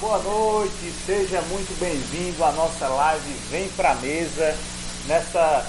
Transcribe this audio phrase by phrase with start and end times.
[0.00, 4.56] boa noite, seja muito bem-vindo à nossa live Vem Pra Mesa.
[5.06, 5.66] Nessa,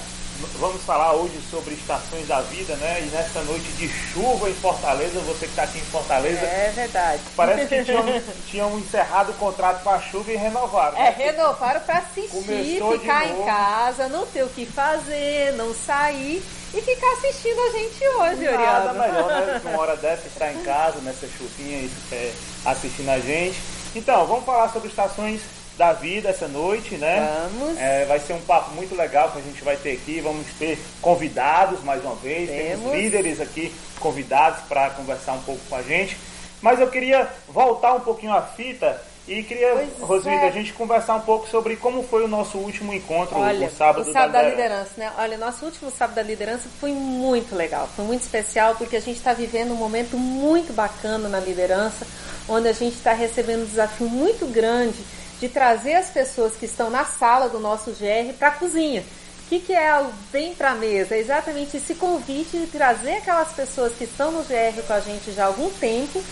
[0.58, 3.02] vamos falar hoje sobre estações da vida, né?
[3.02, 6.40] E nessa noite de chuva em Fortaleza, você que está aqui em Fortaleza.
[6.40, 7.20] É verdade.
[7.36, 10.96] Parece que tinham, tinham encerrado o contrato com a chuva e renovaram.
[10.96, 16.42] É, renovaram para assistir, Começou ficar em casa, não ter o que fazer, não sair
[16.72, 19.60] e ficar assistindo a gente hoje, Nada melhor, né?
[19.68, 22.32] Uma hora dessa estar em casa, nessa chuvinha, e, é,
[22.64, 23.71] assistindo a gente.
[23.94, 25.42] Então, vamos falar sobre estações
[25.76, 27.48] da vida essa noite, né?
[27.50, 27.78] Vamos.
[27.78, 30.20] É, vai ser um papo muito legal que a gente vai ter aqui.
[30.20, 32.92] Vamos ter convidados mais uma vez, temos Temos.
[32.94, 36.16] líderes aqui convidados para conversar um pouco com a gente.
[36.60, 40.48] Mas eu queria voltar um pouquinho a fita e queria, Pois é.
[40.48, 44.08] a gente conversar um pouco sobre como foi o nosso último encontro, Olha, o sábado,
[44.08, 44.62] o sábado da, liderança.
[44.62, 45.12] liderança, né?
[45.16, 49.18] Olha, nosso último sábado da liderança foi muito legal, foi muito especial porque a gente
[49.18, 52.04] está vivendo um momento muito bacana na liderança,
[52.48, 54.98] onde a gente está recebendo um desafio muito grande
[55.38, 59.04] de trazer as pessoas que estão na sala do nosso GR para a cozinha.
[59.46, 61.14] O que, que é o Vem para a Mesa?
[61.14, 65.30] É exatamente esse convite de trazer aquelas pessoas que estão no GR com a gente
[65.32, 66.22] já há algum tempo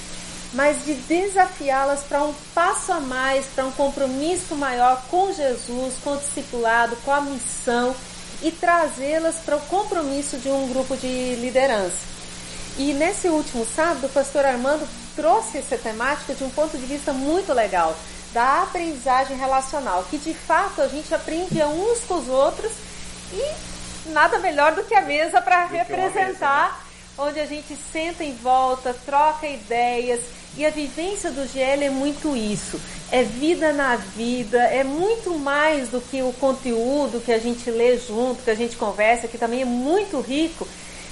[0.52, 6.14] mas de desafiá-las para um passo a mais, para um compromisso maior com Jesus, com
[6.14, 7.94] o discipulado, com a missão
[8.42, 12.10] e trazê-las para o compromisso de um grupo de liderança.
[12.78, 17.12] E nesse último sábado, o pastor Armando trouxe essa temática de um ponto de vista
[17.12, 17.94] muito legal,
[18.32, 22.72] da aprendizagem relacional, que de fato a gente aprende uns com os outros
[23.32, 26.86] e nada melhor do que a mesa para que uma representar
[27.18, 30.20] onde a gente senta em volta, troca ideias.
[30.56, 32.80] E a vivência do GL é muito isso.
[33.10, 37.98] É vida na vida, é muito mais do que o conteúdo que a gente lê
[37.98, 40.66] junto, que a gente conversa, que também é muito rico.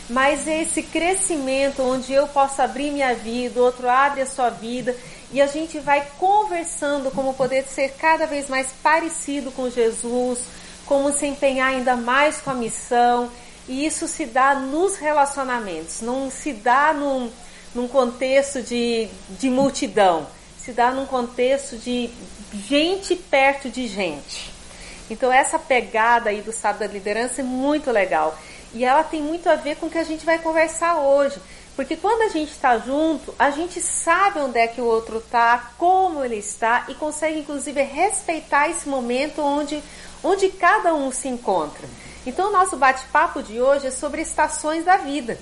[0.09, 4.49] Mas é esse crescimento onde eu posso abrir minha vida, o outro abre a sua
[4.49, 4.97] vida
[5.31, 10.41] e a gente vai conversando como poder ser cada vez mais parecido com Jesus,
[10.87, 13.31] como se empenhar ainda mais com a missão.
[13.69, 17.31] E isso se dá nos relacionamentos, não se dá num,
[17.75, 20.27] num contexto de, de multidão,
[20.59, 22.11] se dá num contexto de
[22.53, 24.53] gente perto de gente.
[25.11, 28.39] Então essa pegada aí do sábado da liderança é muito legal.
[28.75, 31.41] E ela tem muito a ver com o que a gente vai conversar hoje.
[31.75, 35.73] Porque quando a gente está junto, a gente sabe onde é que o outro está,
[35.79, 39.81] como ele está e consegue inclusive respeitar esse momento onde,
[40.23, 41.89] onde cada um se encontra.
[42.27, 45.39] Então o nosso bate-papo de hoje é sobre estações da vida.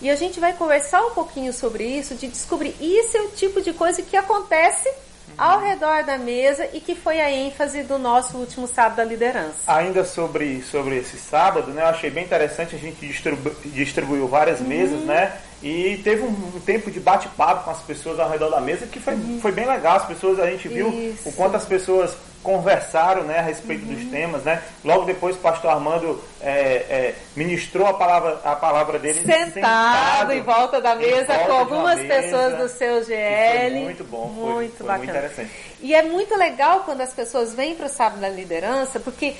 [0.00, 3.60] E a gente vai conversar um pouquinho sobre isso, de descobrir isso é o tipo
[3.60, 4.88] de coisa que acontece
[5.36, 9.56] ao redor da mesa e que foi a ênfase do nosso último sábado da liderança.
[9.66, 11.82] Ainda sobre, sobre esse sábado, né?
[11.82, 15.38] Eu achei bem interessante, a gente distribu distribuiu várias mesas, né?
[15.62, 18.98] E teve um, um tempo de bate-papo com as pessoas ao redor da mesa que
[18.98, 19.96] foi, foi bem legal.
[19.96, 21.28] As pessoas, a gente viu Isso.
[21.28, 24.62] o quanto as pessoas conversaram né, a respeito dos temas, né?
[24.84, 30.40] Logo depois o pastor Armando é, é, ministrou a palavra, a palavra dele Sentado em
[30.42, 33.70] volta da mesa volta com algumas mesa, pessoas do seu GL.
[33.70, 34.98] Foi muito bom, foi- Muito foi, bacana.
[35.04, 35.50] muito interessante.
[35.82, 39.34] E é muito legal quando as pessoas vêm para o Sábado da Liderança, porque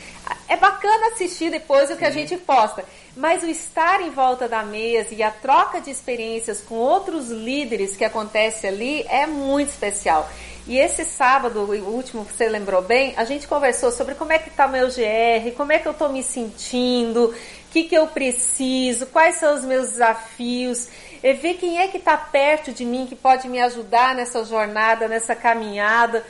[0.49, 2.85] é bacana assistir depois o que a gente posta,
[3.17, 7.97] mas o estar em volta da mesa e a troca de experiências com outros líderes
[7.97, 10.29] que acontece ali é muito especial.
[10.71, 14.39] E esse sábado, o último que você lembrou bem, a gente conversou sobre como é
[14.39, 17.35] que está o meu GR, como é que eu estou me sentindo, o
[17.73, 20.87] que, que eu preciso, quais são os meus desafios,
[21.25, 25.09] e ver quem é que está perto de mim, que pode me ajudar nessa jornada,
[25.09, 26.25] nessa caminhada.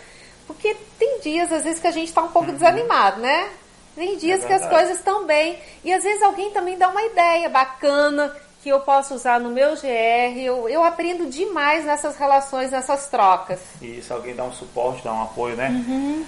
[0.47, 3.47] Porque tem dias, às vezes, que a gente está um pouco desanimado, né?
[3.95, 5.59] Tem dias É que as coisas estão bem.
[5.85, 9.75] E às vezes alguém também dá uma ideia bacana que eu posso usar no meu
[9.75, 10.39] GR.
[10.39, 13.59] Eu, eu aprendo demais nessas relações, nessas trocas.
[13.81, 15.69] E se alguém dá um suporte, dá um apoio, né?
[15.71, 16.25] Uhum.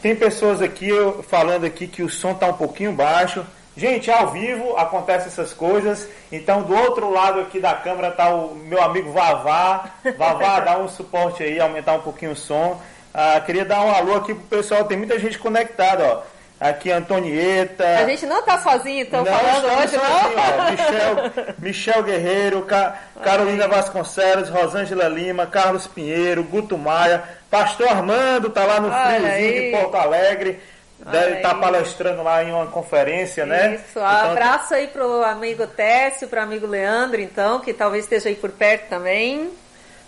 [0.00, 3.44] Tem pessoas aqui eu- falando aqui que o som tá um pouquinho baixo.
[3.76, 6.08] Gente, ao vivo acontecem essas coisas.
[6.30, 9.90] Então, do outro lado aqui da câmera tá o meu amigo Vavá.
[10.16, 12.80] Vavá, dá um suporte aí, aumentar um pouquinho o som.
[13.12, 14.84] Ah, queria dar um alô aqui pro pessoal.
[14.84, 16.22] Tem muita gente conectada, ó.
[16.60, 17.86] Aqui, Antonieta.
[18.00, 20.04] A gente não tá sozinho, então, falando hoje, não?
[20.04, 20.70] ó.
[20.70, 28.64] Michel, Michel Guerreiro, Ca- Carolina Vasconcelos, Rosângela Lima, Carlos Pinheiro, Guto Maia, Pastor Armando tá
[28.64, 29.70] lá no Olha friozinho aí.
[29.70, 30.60] de Porto Alegre,
[30.98, 31.60] deve estar aí.
[31.62, 33.76] palestrando lá em uma conferência, né?
[33.76, 38.34] Isso, Então, abraço aí pro amigo Técio, pro amigo Leandro, então, que talvez esteja aí
[38.34, 39.50] por perto também.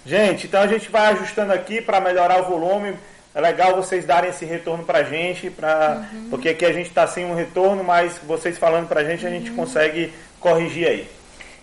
[0.04, 2.94] Gente, então a gente vai ajustando aqui para melhorar o volume.
[3.34, 6.26] É legal vocês darem esse retorno pra gente, pra, Uhum.
[6.30, 9.50] porque aqui a gente está sem um retorno, mas vocês falando pra gente a gente
[9.50, 9.56] Uhum.
[9.56, 11.08] consegue corrigir aí.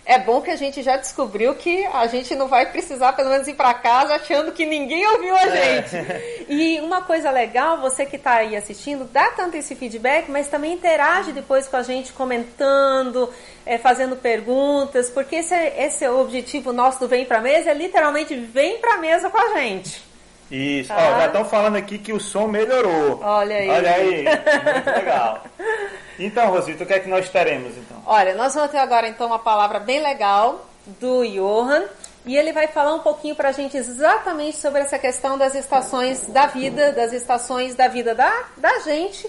[0.06, 3.46] é bom que a gente já descobriu que a gente não vai precisar, pelo menos,
[3.46, 5.50] ir para casa achando que ninguém ouviu a é.
[5.84, 5.96] gente.
[5.96, 6.40] É.
[6.50, 10.72] E uma coisa legal, você que está aí assistindo, dá tanto esse feedback, mas também
[10.72, 13.32] interage depois com a gente, comentando,
[13.64, 17.70] é, fazendo perguntas, porque esse, é, esse é o objetivo nosso do Vem Pra Mesa,
[17.70, 20.02] é literalmente vem pra mesa com a gente.
[20.50, 20.96] Isso, tá?
[20.96, 23.20] Ó, já estão falando aqui que o som melhorou.
[23.22, 23.68] Olha aí.
[23.68, 25.44] Olha aí, muito legal.
[26.22, 27.96] Então, Rosita, o que é que nós teremos então?
[28.04, 30.66] Olha, nós vamos ter agora então uma palavra bem legal
[31.00, 31.84] do Johan
[32.26, 36.26] e ele vai falar um pouquinho para a gente exatamente sobre essa questão das estações
[36.26, 39.26] da vida, das estações da vida da, da gente.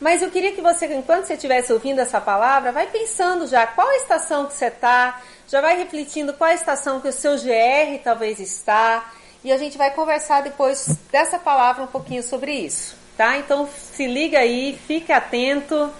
[0.00, 3.90] Mas eu queria que você, enquanto você estivesse ouvindo essa palavra, vai pensando já qual
[3.92, 9.12] estação que você está, já vai refletindo qual estação que o seu GR talvez está,
[9.42, 13.38] e a gente vai conversar depois dessa palavra um pouquinho sobre isso, tá?
[13.38, 15.92] Então se liga aí, fique atento.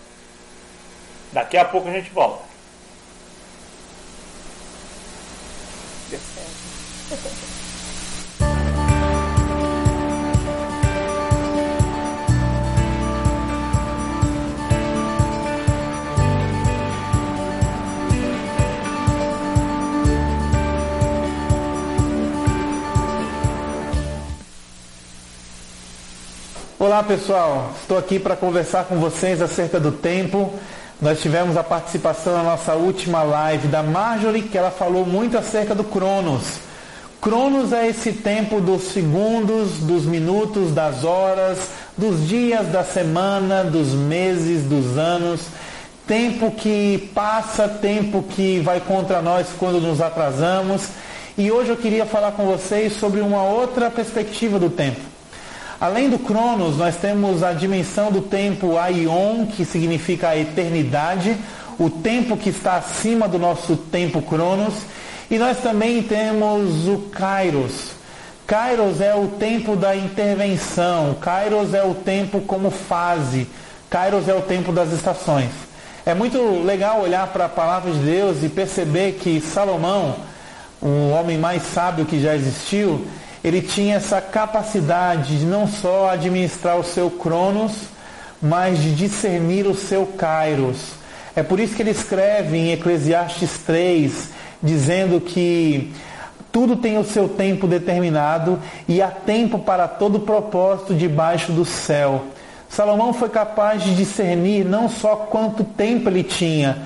[1.33, 2.45] Daqui a pouco a gente volta.
[6.11, 7.50] Deu certo.
[26.81, 30.51] Olá pessoal, estou aqui para conversar com vocês acerca do tempo.
[30.99, 35.75] Nós tivemos a participação na nossa última live da Marjorie, que ela falou muito acerca
[35.75, 36.43] do Cronos.
[37.21, 41.69] Cronos é esse tempo dos segundos, dos minutos, das horas,
[41.99, 45.43] dos dias, da semana, dos meses, dos anos.
[46.07, 50.89] Tempo que passa, tempo que vai contra nós quando nos atrasamos.
[51.37, 55.10] E hoje eu queria falar com vocês sobre uma outra perspectiva do tempo.
[55.81, 61.35] Além do Cronos, nós temos a dimensão do tempo Aion, que significa a eternidade,
[61.79, 64.75] o tempo que está acima do nosso tempo Cronos,
[65.31, 67.93] e nós também temos o Kairos.
[68.47, 73.47] Kairos é o tempo da intervenção, Kairos é o tempo como fase,
[73.89, 75.49] Kairos é o tempo das estações.
[76.05, 80.17] É muito legal olhar para a palavra de Deus e perceber que Salomão,
[80.83, 83.07] o homem mais sábio que já existiu,
[83.43, 87.73] ele tinha essa capacidade de não só administrar o seu Cronos,
[88.41, 90.93] mas de discernir o seu Kairos.
[91.35, 94.31] É por isso que ele escreve em Eclesiastes 3,
[94.63, 95.93] dizendo que
[96.53, 98.59] tudo tem o seu tempo determinado
[98.89, 102.25] e há tempo para todo propósito debaixo do céu.
[102.69, 106.79] Salomão foi capaz de discernir não só quanto tempo ele tinha,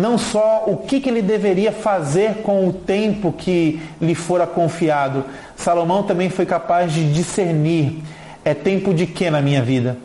[0.00, 5.24] não só o que, que ele deveria fazer com o tempo que lhe fora confiado.
[5.54, 8.02] Salomão também foi capaz de discernir:
[8.44, 9.98] é tempo de quê na minha vida?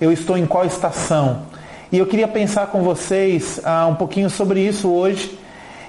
[0.00, 1.42] Eu estou em qual estação?
[1.90, 5.38] E eu queria pensar com vocês ah, um pouquinho sobre isso hoje.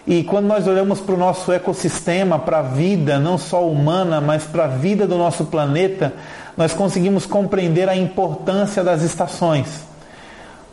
[0.06, 4.46] E quando nós olhamos para o nosso ecossistema, para a vida, não só humana, mas
[4.46, 6.14] para a vida do nosso planeta,
[6.56, 9.87] nós conseguimos compreender a importância das estações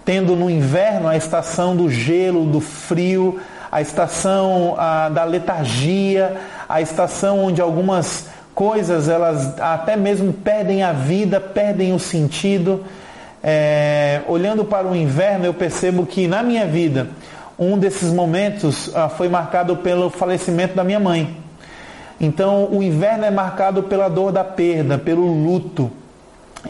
[0.04, 3.40] tendo no inverno a estação do gelo, do frio,
[3.72, 6.36] a estação a, da letargia,
[6.68, 12.84] a estação onde algumas coisas elas até mesmo perdem a vida, perdem o sentido.
[13.42, 17.08] É, olhando para o inverno, eu percebo que na minha vida
[17.58, 21.36] um desses momentos ah, foi marcado pelo falecimento da minha mãe.
[22.20, 25.90] Então, o inverno é marcado pela dor da perda, pelo luto.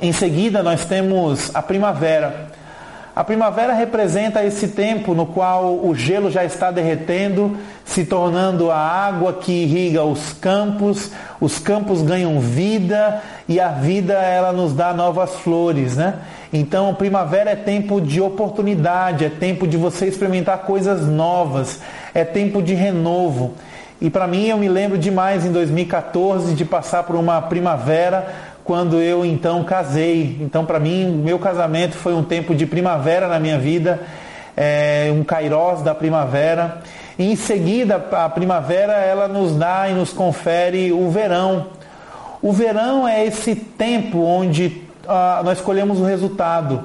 [0.01, 2.49] Em seguida, nós temos a primavera
[3.17, 8.77] a primavera representa esse tempo no qual o gelo já está derretendo, se tornando a
[8.77, 14.93] água que irriga os campos, os campos ganham vida e a vida ela nos dá
[14.93, 16.15] novas flores, né?
[16.53, 21.81] Então, primavera é tempo de oportunidade, é tempo de você experimentar coisas novas,
[22.13, 23.55] é tempo de renovo.
[24.01, 29.01] E para mim, eu me lembro demais em 2014 de passar por uma primavera quando
[29.01, 30.39] eu então casei.
[30.41, 34.01] Então, para mim, meu casamento foi um tempo de primavera na minha vida,
[34.57, 36.79] é, um kairós da primavera.
[37.19, 41.67] E em seguida, a primavera ela nos dá e nos confere o verão.
[42.43, 46.83] O verão é esse tempo onde ah, nós colhemos o resultado.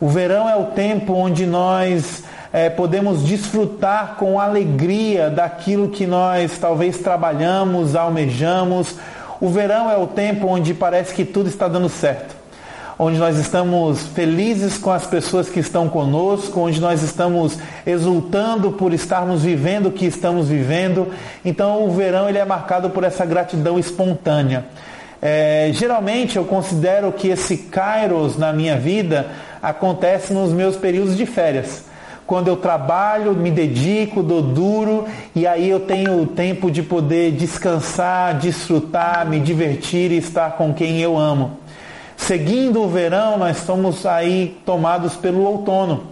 [0.00, 6.58] O verão é o tempo onde nós é, podemos desfrutar com alegria daquilo que nós
[6.58, 8.96] talvez trabalhamos, almejamos,
[9.40, 12.36] o verão é o tempo onde parece que tudo está dando certo,
[12.98, 18.92] onde nós estamos felizes com as pessoas que estão conosco, onde nós estamos exultando por
[18.92, 21.08] estarmos vivendo o que estamos vivendo.
[21.44, 24.66] Então, o verão ele é marcado por essa gratidão espontânea.
[25.20, 29.26] É, geralmente eu considero que esse kairos na minha vida
[29.60, 31.87] acontece nos meus períodos de férias
[32.28, 37.32] quando eu trabalho, me dedico, dou duro e aí eu tenho o tempo de poder
[37.32, 41.52] descansar, desfrutar, me divertir e estar com quem eu amo.
[42.18, 46.02] Seguindo o verão, nós estamos aí tomados pelo outono.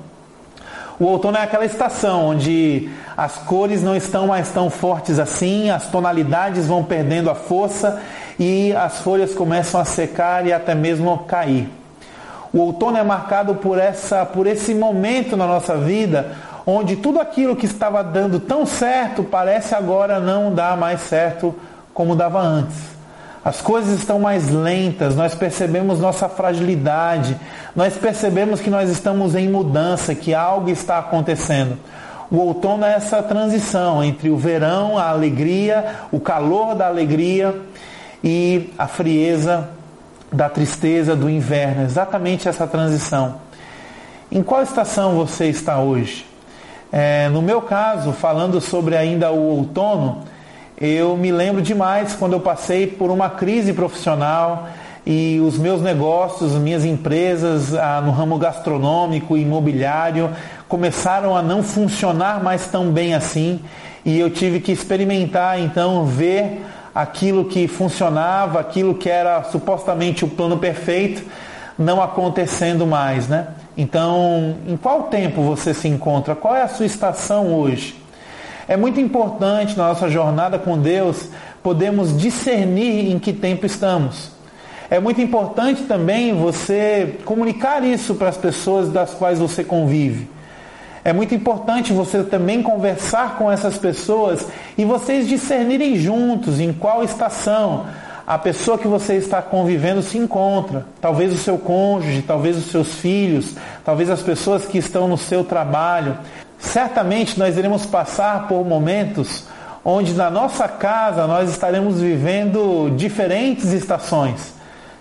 [0.99, 5.91] O outono é aquela estação onde as cores não estão mais tão fortes assim, as
[5.91, 8.01] tonalidades vão perdendo a força
[8.41, 11.69] e as folhas começam a secar e até mesmo cair.
[12.53, 16.35] O outono é marcado por, essa, por esse momento na nossa vida
[16.67, 21.55] onde tudo aquilo que estava dando tão certo parece agora não dar mais certo
[21.95, 22.97] como dava antes.
[23.45, 27.37] As coisas estão mais lentas, nós percebemos nossa fragilidade,
[27.77, 31.79] nós percebemos que nós estamos em mudança, que algo está acontecendo.
[32.29, 37.55] O outono é essa transição entre o verão, a alegria, o calor da alegria
[38.25, 39.69] e a frieza
[40.37, 43.37] da tristeza do inverno, exatamente essa transição.
[44.31, 46.27] Em qual estação você está hoje?
[46.93, 50.25] É, no meu caso, falando sobre ainda o outono,
[50.79, 54.69] eu me lembro demais quando eu passei por uma crise profissional
[55.07, 60.31] e os meus negócios, minhas empresas ah, no ramo gastronômico imobiliário
[60.69, 63.61] começaram a não funcionar mais tão bem assim
[64.05, 66.63] e eu tive que experimentar então ver
[66.97, 71.23] aquilo que funcionava, aquilo que era supostamente o plano perfeito,
[71.79, 73.49] não acontecendo mais, né?
[73.77, 76.35] Então, em qual tempo você se encontra?
[76.35, 77.95] Qual é a sua estação hoje?
[78.67, 81.29] É muito importante na nossa jornada com Deus
[81.63, 84.31] podermos discernir em que tempo estamos.
[84.89, 90.31] É muito importante também você comunicar isso para as pessoas das quais você convive.
[91.07, 94.45] É muito importante você também conversar com essas pessoas
[94.77, 97.87] e vocês discernirem juntos em qual estação
[98.27, 100.85] a pessoa que você está convivendo se encontra.
[101.01, 105.45] Talvez o seu cônjuge, talvez os seus filhos, talvez as pessoas que estão no seu
[105.45, 106.19] trabalho.
[106.59, 109.45] Certamente nós iremos passar por momentos
[109.85, 114.53] onde na nossa casa nós estaremos vivendo diferentes estações.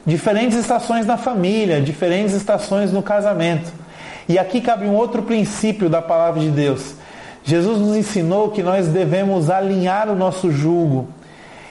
[0.05, 3.84] Diferentes estações na família, diferentes estações no casamento.
[4.27, 6.95] E aqui cabe um outro princípio da palavra de Deus.
[7.43, 11.07] Jesus nos ensinou que nós devemos alinhar o nosso jugo.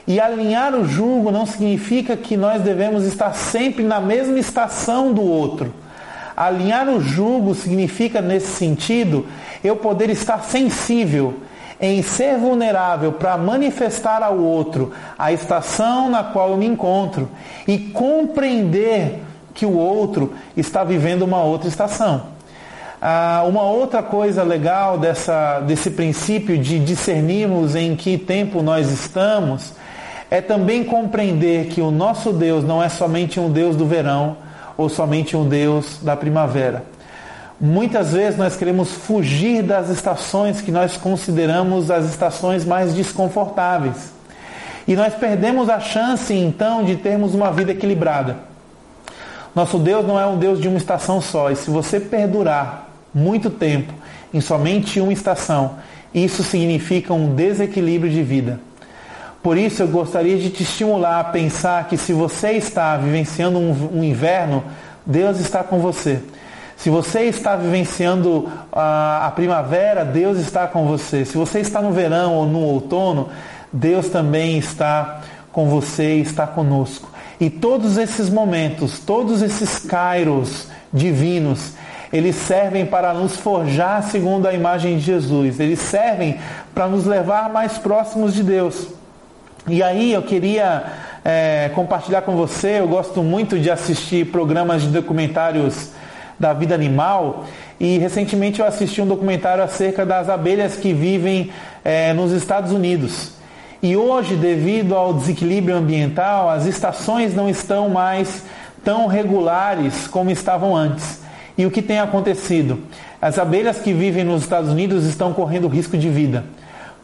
[0.07, 5.21] E alinhar o jugo não significa que nós devemos estar sempre na mesma estação do
[5.21, 5.73] outro.
[6.37, 9.25] Alinhar o jugo significa, nesse sentido,
[9.63, 11.33] eu poder estar sensível
[11.79, 17.27] em ser vulnerável para manifestar ao outro a estação na qual eu me encontro
[17.67, 19.21] e compreender
[19.53, 22.34] que o outro está vivendo uma outra estação.
[23.07, 29.73] Ah, uma outra coisa legal dessa, desse princípio de discernirmos em que tempo nós estamos
[30.27, 34.37] é também compreender que o nosso Deus não é somente um Deus do verão
[34.75, 36.83] ou somente um Deus da primavera.
[37.61, 44.11] Muitas vezes nós queremos fugir das estações que nós consideramos as estações mais desconfortáveis.
[44.87, 48.37] E nós perdemos a chance então de termos uma vida equilibrada.
[49.53, 52.84] Nosso Deus não é um Deus de uma estação só, e se você perdurar
[53.15, 53.93] muito tempo
[54.33, 55.77] em somente uma estação,
[56.13, 58.59] isso significa um desequilíbrio de vida.
[59.41, 63.99] Por isso eu gostaria de te estimular a pensar que se você está vivenciando um,
[63.99, 64.63] um inverno,
[65.05, 66.19] Deus está com você.
[66.75, 71.23] Se você está vivenciando a, a primavera, Deus está com você.
[71.23, 73.29] Se você está no verão ou no outono,
[73.71, 77.09] Deus também está com você e está conosco.
[77.39, 81.73] E todos esses momentos, todos esses kairos divinos,
[82.11, 86.37] eles servem para nos forjar segundo a imagem de Jesus, eles servem
[86.73, 88.87] para nos levar mais próximos de Deus.
[89.67, 90.83] E aí eu queria
[91.23, 95.89] é, compartilhar com você, eu gosto muito de assistir programas de documentários
[96.39, 97.45] da vida animal
[97.79, 101.51] e recentemente eu assisti um documentário acerca das abelhas que vivem
[101.83, 103.31] é, nos Estados Unidos.
[103.81, 108.43] E hoje, devido ao desequilíbrio ambiental, as estações não estão mais
[108.83, 111.24] tão regulares como estavam antes.
[111.57, 112.79] E o que tem acontecido?
[113.21, 116.43] As abelhas que vivem nos Estados Unidos estão correndo risco de vida.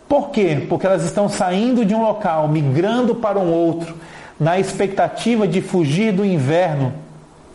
[0.08, 0.66] Por quê?
[0.68, 3.96] Porque elas estão saindo de um local, migrando para um outro,
[4.38, 6.94] na expectativa de fugir do inverno,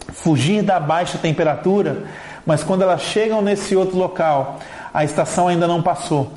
[0.09, 2.05] fugir da baixa temperatura,
[2.47, 4.59] mas quando elas chegam nesse outro local,
[4.95, 6.31] a estação ainda não passou.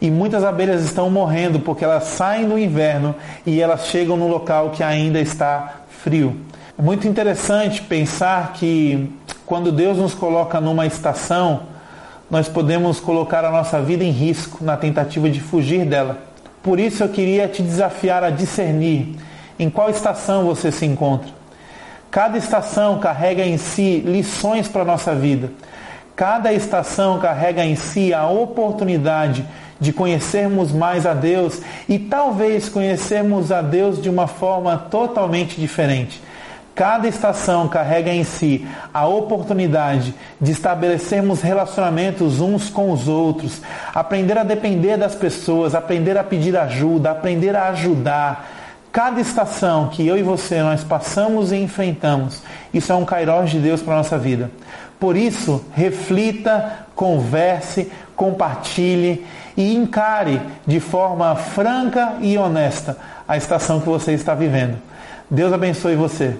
[0.00, 3.14] E muitas abelhas estão morrendo porque elas saem do inverno
[3.46, 6.36] e elas chegam no local que ainda está frio.
[6.76, 9.08] É muito interessante pensar que
[9.46, 11.60] quando Deus nos coloca numa estação,
[12.28, 16.18] nós podemos colocar a nossa vida em risco na tentativa de fugir dela.
[16.64, 19.14] Por isso eu queria te desafiar a discernir
[19.56, 21.28] em qual estação você se encontra.
[22.10, 25.52] Cada estação carrega em si lições para a nossa vida.
[26.16, 29.46] Cada estação carrega em si a oportunidade
[29.78, 36.20] de conhecermos mais a Deus e talvez conhecermos a Deus de uma forma totalmente diferente.
[36.74, 43.62] Cada estação carrega em si a oportunidade de estabelecermos relacionamentos uns com os outros,
[43.94, 48.50] aprender a depender das pessoas, aprender a pedir ajuda, aprender a ajudar.
[48.90, 53.60] Cada estação que eu e você nós passamos e enfrentamos, isso é um kairós de
[53.60, 54.50] Deus para a nossa vida.
[54.98, 59.24] Por isso, reflita, converse, compartilhe
[59.56, 62.96] e encare de forma franca e honesta
[63.28, 64.76] a estação que você está vivendo.
[65.30, 66.36] Deus abençoe você.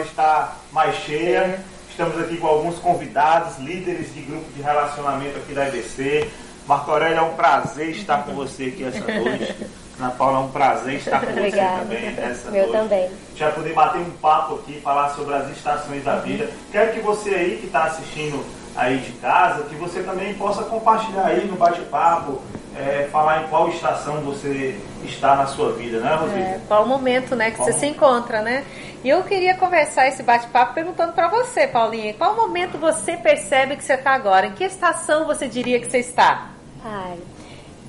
[0.00, 1.60] Está mais cheia.
[1.90, 6.28] Estamos aqui com alguns convidados, líderes de grupo de relacionamento aqui da EBC.
[6.66, 9.54] Marco Aurélio, é um prazer estar com você aqui essa noite.
[9.98, 11.84] Ana Paula, é um prazer estar com Obrigada.
[11.84, 12.78] você também essa Meu noite.
[12.78, 13.10] também.
[13.36, 16.48] Já poder bater um papo aqui, falar sobre as estações da vida.
[16.72, 21.26] Quero que você aí que está assistindo aí de casa, que você também possa compartilhar
[21.26, 22.40] aí no bate-papo,
[22.76, 26.40] é, falar em qual estação você está na sua vida, né, Rodrigo?
[26.40, 28.64] É, qual momento, né, que qual você se encontra, né?
[29.04, 33.84] E eu queria conversar esse bate-papo perguntando para você, Paulinha, qual momento você percebe que
[33.84, 34.46] você está agora?
[34.46, 36.48] Em que estação você diria que você está?
[36.82, 37.18] Ai,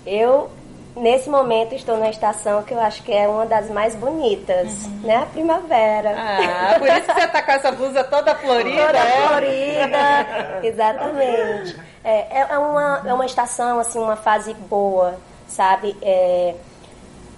[0.05, 0.49] eu
[0.93, 4.99] nesse momento estou na estação que eu acho que é uma das mais bonitas, uhum.
[5.03, 5.15] né?
[5.15, 6.15] A primavera.
[6.17, 8.85] Ah, por isso que você está com essa blusa toda florida.
[8.85, 9.27] Toda é?
[9.27, 11.79] florida, exatamente.
[12.03, 15.17] É, é, uma, é uma estação, assim, uma fase boa,
[15.47, 15.95] sabe?
[16.01, 16.55] É,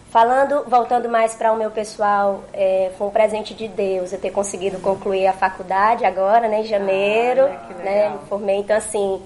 [0.09, 4.31] Falando, voltando mais para o meu pessoal, é, foi um presente de Deus eu ter
[4.31, 9.21] conseguido concluir a faculdade agora, né, em janeiro, ah, né, me formei, então assim,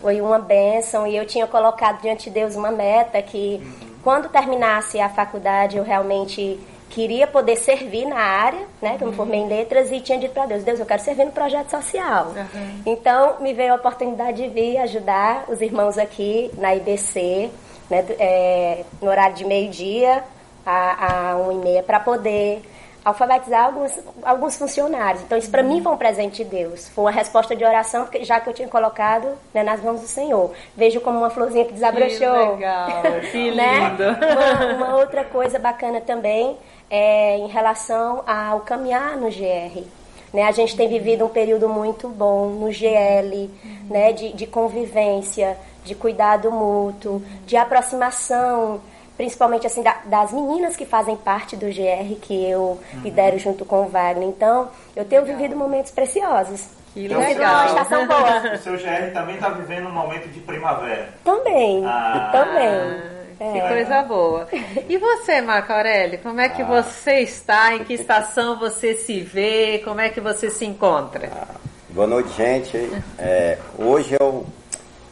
[0.00, 3.88] foi uma bênção e eu tinha colocado diante de Deus uma meta que uhum.
[4.02, 9.14] quando terminasse a faculdade eu realmente queria poder servir na área, né, que eu me
[9.14, 12.28] formei em letras e tinha dito para Deus, Deus, eu quero servir no projeto social.
[12.28, 12.82] Uhum.
[12.86, 17.50] Então, me veio a oportunidade de vir ajudar os irmãos aqui na IBC,
[17.90, 20.24] né, é, no horário de meio-dia
[20.64, 22.62] a, a 1 e meia, para poder
[23.08, 25.22] alfabetizar alguns, alguns funcionários.
[25.22, 26.88] Então, isso para mim foi um presente de Deus.
[26.88, 30.06] Foi uma resposta de oração, porque, já que eu tinha colocado né, nas mãos do
[30.06, 30.52] Senhor.
[30.76, 32.18] Vejo como uma florzinha que desabrochou.
[32.18, 32.88] Que legal,
[33.30, 33.88] que né?
[33.88, 34.04] lindo.
[34.04, 36.56] Uma, uma, outra coisa bacana também
[36.90, 39.82] é em relação ao caminhar no GR.
[40.30, 43.50] Né, a gente tem vivido um período muito bom no GL,
[43.88, 45.56] né, de, de convivência,
[45.88, 48.80] de cuidado mútuo, de aproximação,
[49.16, 53.00] principalmente assim da, das meninas que fazem parte do GR que eu uhum.
[53.02, 54.28] lidero junto com o Wagner.
[54.28, 55.36] Então, eu tenho legal.
[55.36, 56.68] vivido momentos preciosos.
[56.94, 57.54] Que então, legal.
[57.54, 58.54] Uma estação boa.
[58.54, 61.08] O seu GR também está vivendo um momento de primavera.
[61.24, 62.28] Também, ah.
[62.30, 63.18] também.
[63.40, 63.52] É.
[63.52, 64.48] Que coisa boa.
[64.88, 66.64] E você, Marco Aurélio, como é que ah.
[66.64, 67.74] você está?
[67.74, 69.80] Em que estação você se vê?
[69.84, 71.30] Como é que você se encontra?
[71.32, 71.54] Ah.
[71.90, 72.76] Boa noite, gente.
[73.18, 74.46] É, hoje eu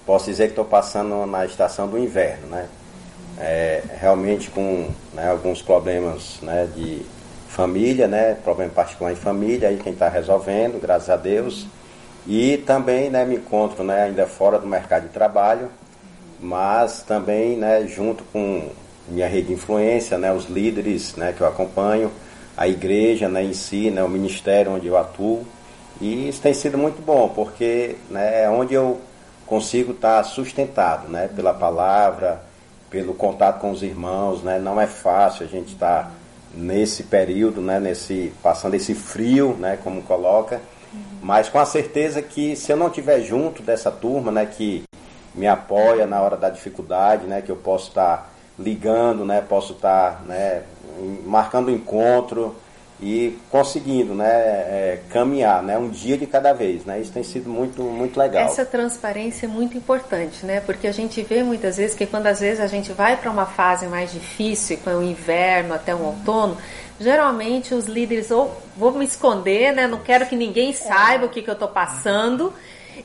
[0.07, 2.69] posso dizer que estou passando na estação do inverno, né?
[3.38, 7.03] É, realmente com né, alguns problemas né, de
[7.49, 8.35] família, né?
[8.42, 11.66] Problema particular em família, aí quem está resolvendo, graças a Deus.
[12.27, 15.69] E também né, me encontro né, ainda fora do mercado de trabalho,
[16.40, 18.69] mas também né, junto com
[19.09, 22.11] minha rede de influência, né, os líderes né, que eu acompanho,
[22.57, 25.47] a igreja né, em si, né, o ministério onde eu atuo.
[26.01, 29.01] E isso tem sido muito bom, porque né, é onde eu
[29.47, 32.43] consigo estar sustentado, né, pela palavra,
[32.91, 34.59] pelo contato com os irmãos, né?
[34.59, 36.11] Não é fácil a gente estar
[36.55, 40.61] nesse período, né, nesse passando esse frio, né, como coloca,
[41.21, 44.83] mas com a certeza que se eu não estiver junto dessa turma, né, que
[45.35, 50.23] me apoia na hora da dificuldade, né, que eu posso estar ligando, né, posso estar,
[50.27, 50.63] né,
[51.27, 52.55] marcando encontro,
[53.01, 56.85] e conseguindo né, é, caminhar né, um dia de cada vez.
[56.85, 57.01] Né?
[57.01, 58.45] Isso tem sido muito, muito legal.
[58.45, 60.61] Essa transparência é muito importante, né?
[60.61, 63.47] porque a gente vê muitas vezes que quando às vezes a gente vai para uma
[63.47, 66.57] fase mais difícil, com o inverno até o outono,
[66.99, 69.87] geralmente os líderes ou vou me esconder, né?
[69.87, 71.27] não quero que ninguém saiba é.
[71.27, 72.53] o que, que eu estou passando,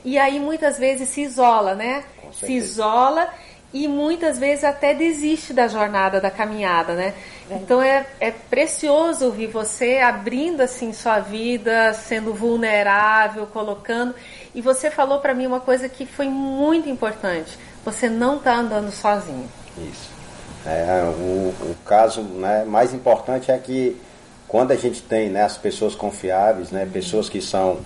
[0.02, 2.02] e aí muitas vezes se isola, né?
[2.32, 3.28] Se isola
[3.72, 7.14] e muitas vezes até desiste da jornada, da caminhada, né?
[7.50, 14.14] Então é, é precioso ouvir você abrindo assim sua vida, sendo vulnerável, colocando.
[14.54, 17.58] E você falou para mim uma coisa que foi muito importante.
[17.84, 19.48] Você não está andando sozinho.
[19.78, 20.10] Isso.
[20.66, 24.00] É, o, o caso né, mais importante é que
[24.46, 27.80] quando a gente tem né, as pessoas confiáveis, né, pessoas que são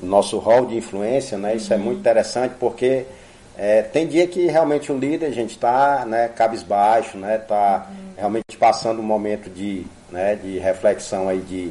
[0.00, 3.06] nosso rol de influência, né, isso é muito interessante porque
[3.56, 7.86] é, tem dia que realmente o líder, a gente está né, cabisbaixo, né, tá
[8.16, 11.70] realmente passando um momento de, né, de reflexão aí de,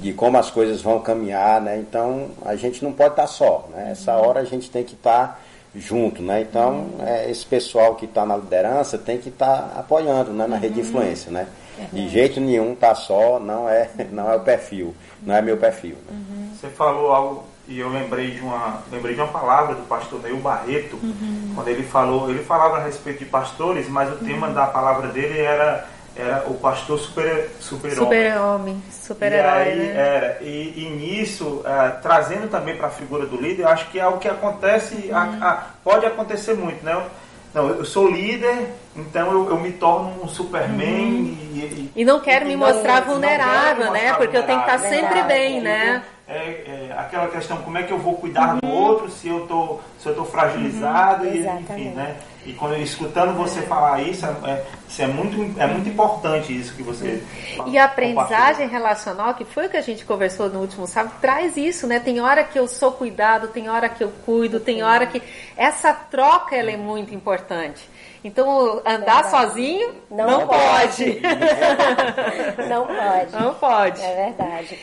[0.00, 3.68] de como as coisas vão caminhar, né, então a gente não pode estar tá só,
[3.72, 5.38] né, essa hora a gente tem que estar tá
[5.78, 6.40] junto, né?
[6.40, 10.56] Então, é, esse pessoal que está na liderança tem que estar tá apoiando né, na
[10.56, 11.46] rede de influência, né?
[11.92, 15.96] De jeito nenhum tá só, não é, não é o perfil, não é meu perfil.
[16.08, 16.12] Né?
[16.12, 16.50] Uhum.
[16.54, 20.38] Você falou algo e eu lembrei de uma, lembrei de uma palavra do pastor Neil
[20.38, 21.52] Barreto, uhum.
[21.54, 25.40] quando ele falou, ele falava a respeito de pastores, mas o tema da palavra dele
[25.40, 25.86] era
[26.18, 29.92] era o pastor super super super homem super herói né?
[29.94, 34.06] era e, e nisso é, trazendo também para a figura do líder acho que é
[34.06, 35.14] o que acontece uhum.
[35.14, 37.06] a, a, pode acontecer muito né
[37.52, 41.38] não eu sou líder então eu, eu me torno um superman uhum.
[41.52, 44.40] e, e, e, não quero e me mostrar vulnerável né porque vulnerável.
[44.40, 47.98] eu tenho que estar sempre bem né é, é, aquela questão como é que eu
[47.98, 48.60] vou cuidar uhum.
[48.60, 51.34] do outro se eu tô se eu tô fragilizado uhum.
[51.34, 55.88] e enfim né e quando escutando você falar isso, é, isso é, muito, é muito
[55.88, 57.20] importante isso que você.
[57.66, 61.56] E a aprendizagem relacional, que foi o que a gente conversou no último sábado, traz
[61.56, 61.98] isso, né?
[61.98, 65.20] Tem hora que eu sou cuidado, tem hora que eu cuido, tem hora que.
[65.56, 67.90] Essa troca ela é muito importante.
[68.22, 69.30] Então, andar verdade.
[69.30, 71.14] sozinho não, não pode.
[71.14, 71.20] pode.
[72.70, 73.32] não pode.
[73.32, 74.02] Não pode.
[74.02, 74.78] É verdade.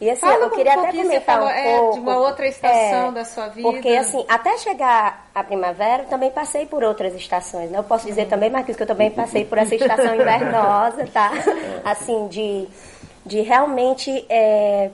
[0.00, 1.94] E assim, Fala eu queria até comentar um é, pouco.
[1.94, 3.70] de uma outra estação é, da sua vida.
[3.70, 7.70] Porque assim, até chegar a primavera, eu também passei por outras estações.
[7.70, 7.78] Né?
[7.78, 8.28] Eu posso dizer uhum.
[8.28, 11.30] também, Marquinhos, que eu também passei por essa estação invernosa, tá?
[11.84, 12.66] Assim, de,
[13.24, 14.90] de realmente é,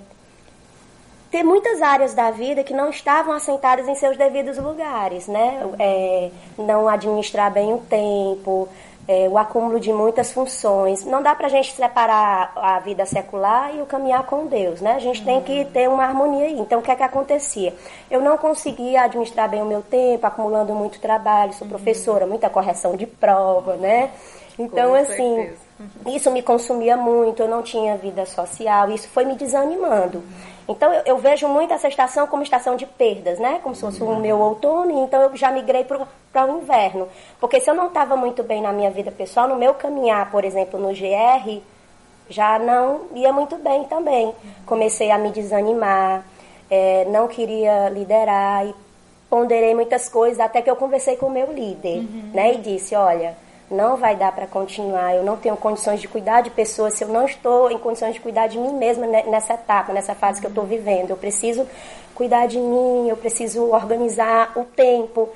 [1.31, 5.63] ter muitas áreas da vida que não estavam assentadas em seus devidos lugares, né?
[5.79, 8.69] É, não administrar bem o tempo,
[9.11, 11.05] é, o acúmulo de muitas funções.
[11.05, 14.93] Não dá para a gente separar a vida secular e o caminhar com Deus, né?
[14.93, 16.61] A gente tem que ter uma harmonia aí.
[16.61, 17.75] Então, o que é que acontecia?
[18.09, 22.95] Eu não conseguia administrar bem o meu tempo, acumulando muito trabalho, sou professora, muita correção
[22.95, 24.13] de prova, né?
[24.57, 25.51] Então, assim,
[26.07, 30.23] isso me consumia muito, eu não tinha vida social, isso foi me desanimando.
[30.71, 33.59] Então eu, eu, vejo muito essa estação como estação de perdas, né?
[33.63, 37.09] Como se fosse o meu outono, então eu já migrei para o inverno.
[37.41, 40.45] Porque se eu não estava muito bem na minha vida pessoal, no meu caminhar, por
[40.45, 41.61] exemplo, no GR,
[42.29, 44.33] já não ia muito bem também.
[44.65, 46.25] Comecei a me desanimar,
[46.71, 48.75] é, não queria liderar e
[49.29, 52.31] ponderei muitas coisas, até que eu conversei com o meu líder, uhum.
[52.33, 52.55] né?
[52.55, 53.37] E disse, olha
[53.71, 57.09] não vai dar para continuar, eu não tenho condições de cuidar de pessoas se eu
[57.09, 60.51] não estou em condições de cuidar de mim mesma nessa etapa, nessa fase que eu
[60.51, 61.11] estou vivendo.
[61.11, 61.67] Eu preciso
[62.15, 65.29] cuidar de mim, eu preciso organizar o tempo.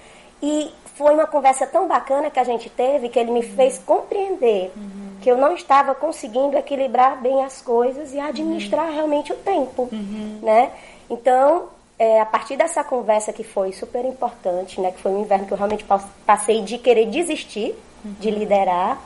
[0.42, 4.72] E foi uma conversa tão bacana que a gente teve que ele me fez compreender
[4.76, 5.16] uhum.
[5.20, 8.94] que eu não estava conseguindo equilibrar bem as coisas e administrar uhum.
[8.94, 10.40] realmente o tempo, uhum.
[10.42, 10.72] né?
[11.08, 11.68] Então,
[11.98, 15.52] é, a partir dessa conversa que foi super importante, né, que foi um inverno que
[15.52, 15.84] eu realmente
[16.26, 19.00] passei de querer desistir de liderar,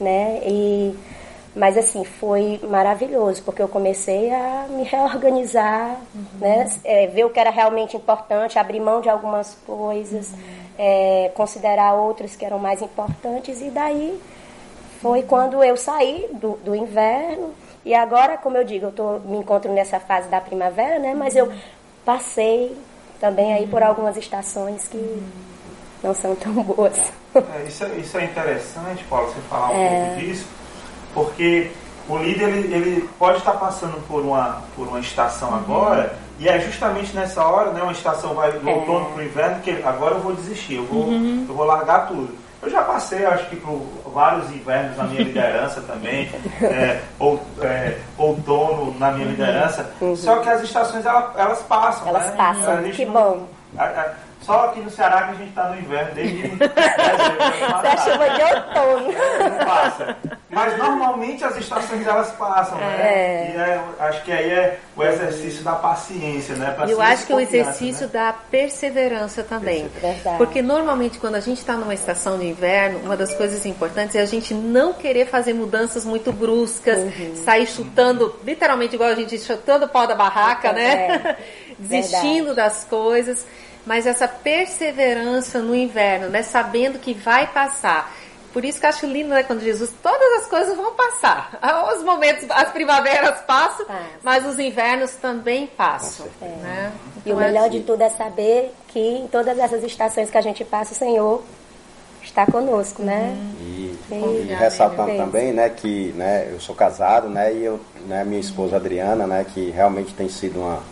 [0.00, 0.40] né?
[0.44, 0.96] E
[1.56, 6.24] mas assim, foi maravilhoso, porque eu comecei a me reorganizar, uhum.
[6.38, 6.70] né?
[6.84, 10.38] É, ver o que era realmente importante, abrir mão de algumas coisas, uhum.
[10.78, 14.20] é, considerar outras que eram mais importantes, e daí
[15.00, 15.26] foi uhum.
[15.26, 17.54] quando eu saí do, do inverno.
[17.86, 21.14] E agora, como eu digo, eu tô, me encontro nessa fase da primavera, né?
[21.14, 21.50] Mas eu
[22.04, 22.76] passei
[23.18, 23.88] também aí por uhum.
[23.88, 25.22] algumas estações que uhum.
[26.06, 27.12] Não são tão boas.
[27.34, 30.04] É, isso, é, isso é interessante, Paulo, você falar um é.
[30.06, 30.46] pouco disso,
[31.12, 31.70] porque
[32.08, 35.56] o líder ele, ele, pode estar passando por uma, por uma estação uhum.
[35.56, 38.72] agora, e é justamente nessa hora, né, uma estação vai do é.
[38.72, 41.44] outono para o inverno, que agora eu vou desistir, eu vou, uhum.
[41.48, 42.46] eu vou largar tudo.
[42.62, 43.80] Eu já passei, acho que por
[44.12, 46.30] vários invernos na minha liderança também,
[46.62, 49.32] é, ou, é, outono na minha uhum.
[49.32, 49.90] liderança.
[50.00, 50.16] Uhum.
[50.16, 52.08] Só que as estações elas, elas passam.
[52.08, 52.34] Elas né?
[52.36, 53.46] passam, que não, bom.
[53.76, 54.12] A, a,
[54.42, 56.48] só aqui no Ceará que a gente está no inverno desde.
[56.48, 56.64] Você
[57.86, 59.12] é chuva de outono.
[59.50, 60.16] Não passa.
[60.48, 62.96] Mas normalmente as estações elas passam, né?
[63.00, 63.52] É.
[63.52, 66.70] E é, acho que aí é o exercício da paciência, né?
[66.70, 68.12] Pra Eu acho que é o exercício né?
[68.12, 69.88] da perseverança também.
[70.00, 70.38] Verdade.
[70.38, 74.20] Porque normalmente quando a gente está numa estação de inverno, uma das coisas importantes é
[74.20, 77.34] a gente não querer fazer mudanças muito bruscas, uhum.
[77.44, 81.06] sair chutando, literalmente igual a gente chutando o pau da barraca, né?
[81.06, 81.36] É.
[81.78, 82.56] Desistindo Verdade.
[82.56, 83.46] das coisas
[83.86, 86.42] mas essa perseverança no inverno, né?
[86.42, 88.12] Sabendo que vai passar.
[88.52, 89.42] Por isso que eu acho lindo, né?
[89.44, 91.58] Quando Jesus, todas as coisas vão passar.
[91.94, 94.04] Os momentos, as primaveras passam, Passa.
[94.22, 96.26] mas os invernos também passam.
[96.42, 96.46] É.
[96.46, 96.92] Né?
[97.18, 100.40] Então, e o melhor de tudo é saber que em todas essas estações que a
[100.40, 101.42] gente passa, o Senhor
[102.22, 103.36] está conosco, né?
[103.60, 104.14] Isso.
[104.14, 108.76] E ressaltando também, né, que né, eu sou casado, né, e eu, né, minha esposa
[108.76, 110.82] Adriana, né, que realmente tem sido uma,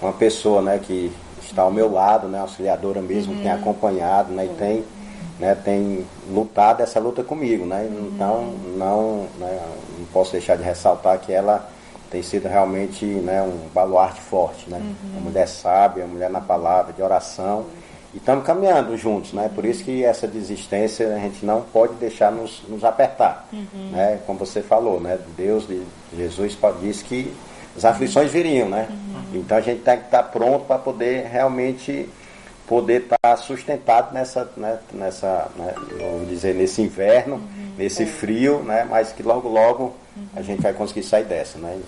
[0.00, 1.12] uma pessoa, né, que
[1.52, 3.42] está ao meu lado, né, auxiliadora mesmo, uhum.
[3.42, 4.84] tem acompanhado, né, e tem,
[5.38, 9.60] né, tem lutado essa luta comigo, né, então não, né,
[9.98, 11.68] não posso deixar de ressaltar que ela
[12.12, 14.76] tem sido realmente né, um baluarte forte, né?
[14.76, 15.12] Uhum.
[15.12, 17.64] Uma mulher sábia, uma mulher na palavra, de oração.
[18.12, 19.50] E estamos caminhando juntos, né?
[19.52, 23.90] Por isso que essa desistência a gente não pode deixar nos, nos apertar, uhum.
[23.92, 24.20] né?
[24.26, 25.18] Como você falou, né?
[25.38, 25.66] Deus,
[26.14, 27.34] Jesus disse que
[27.76, 28.88] as aflições viriam, né?
[28.90, 29.40] Uhum.
[29.40, 32.08] Então a gente tem que estar pronto para poder realmente
[32.66, 37.72] poder estar sustentado nessa, né, nessa, né, vamos dizer, nesse inverno, uhum.
[37.76, 38.06] nesse é.
[38.06, 38.86] frio, né?
[38.88, 39.94] Mas que logo logo
[40.34, 41.78] a gente vai conseguir sair dessa, né?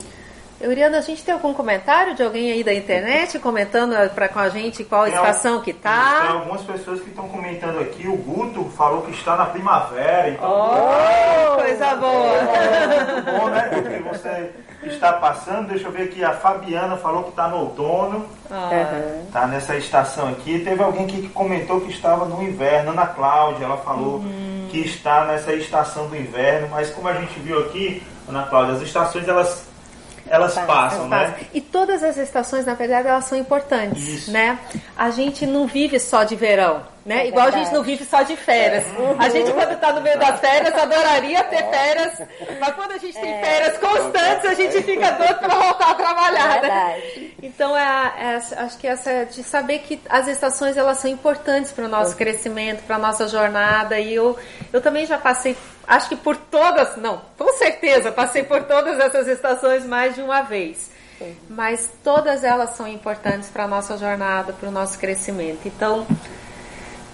[0.60, 4.48] Euriana, a gente tem algum comentário de alguém aí da internet comentando para com a
[4.48, 6.20] gente qual tem estação que tá?
[6.22, 8.06] Tem algumas pessoas que estão comentando aqui.
[8.06, 10.30] O Guto falou que está na primavera.
[10.30, 12.34] Então, oh, coisa boa!
[12.36, 13.70] É, muito bom, né?
[13.72, 14.50] O que você
[14.84, 15.68] está passando.
[15.68, 16.24] Deixa eu ver aqui.
[16.24, 18.26] A Fabiana falou que está no outono.
[18.44, 19.46] Está ah.
[19.46, 20.60] nessa estação aqui.
[20.60, 22.92] Teve alguém que comentou que estava no inverno.
[22.92, 24.68] Ana Cláudia, ela falou uhum.
[24.70, 26.68] que está nessa estação do inverno.
[26.70, 29.73] Mas como a gente viu aqui, Ana Cláudia, as estações elas
[30.34, 31.34] elas passam, né?
[31.52, 34.30] E todas as estações, na verdade, elas são importantes, Isso.
[34.32, 34.58] né?
[34.96, 37.24] A gente não vive só de verão, né?
[37.24, 37.56] É Igual verdade.
[37.56, 38.86] a gente não vive só de férias.
[38.98, 39.16] Uhum.
[39.18, 42.22] A gente, quando está no meio das férias, adoraria ter férias,
[42.58, 43.40] mas quando a gente tem é.
[43.40, 47.02] férias constantes, a gente fica doido para voltar a trabalhar, né?
[47.42, 51.84] Então, é, é, acho que essa de saber que as estações, elas são importantes para
[51.84, 54.38] o nosso crescimento, para a nossa jornada, e eu,
[54.72, 59.28] eu também já passei acho que por todas, não, com certeza, passei por todas essas
[59.28, 60.90] estações mais de uma vez.
[61.48, 65.60] Mas todas elas são importantes para a nossa jornada, para o nosso crescimento.
[65.66, 66.06] Então,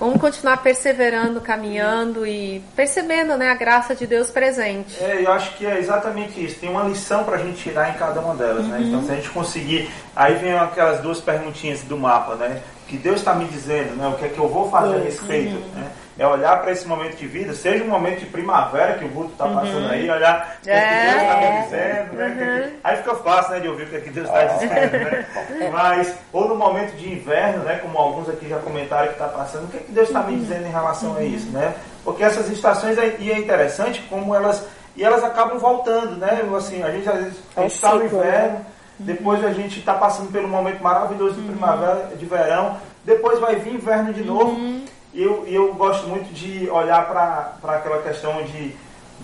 [0.00, 4.96] vamos continuar perseverando, caminhando e percebendo né, a graça de Deus presente.
[4.98, 6.58] É, eu acho que é exatamente isso.
[6.58, 8.66] Tem uma lição para a gente tirar em cada uma delas.
[8.66, 8.78] Né?
[8.78, 8.82] Uhum.
[8.82, 8.88] Né?
[8.88, 9.90] Então, se a gente conseguir.
[10.16, 12.62] Aí vem aquelas duas perguntinhas do mapa, né?
[12.88, 14.08] Que Deus está me dizendo, né?
[14.08, 15.70] O que é que eu vou fazer a respeito, uhum.
[15.74, 15.90] né?
[16.20, 19.32] É olhar para esse momento de vida, seja um momento de primavera que o Guto
[19.32, 19.90] está passando uhum.
[19.90, 20.80] aí, olhar o que, é.
[20.82, 22.66] que Deus está me dizendo, né?
[22.66, 22.76] Uhum.
[22.84, 25.26] Aí fica fácil né, de ouvir o que, é que Deus está dizendo, né?
[25.72, 29.64] Mas, ou no momento de inverno, né, como alguns aqui já comentaram que está passando,
[29.64, 31.74] o que, é que Deus está me dizendo em relação a isso, né?
[32.04, 34.62] Porque essas estações, e é interessante como elas,
[34.94, 36.42] e elas acabam voltando, né?
[36.54, 38.66] Assim, a gente às vezes está no inverno,
[38.98, 43.72] depois a gente está passando pelo momento maravilhoso de primavera, de verão, depois vai vir
[43.72, 44.50] inverno de novo.
[44.50, 44.84] Uhum.
[45.12, 48.76] Eu, eu gosto muito de olhar para aquela questão de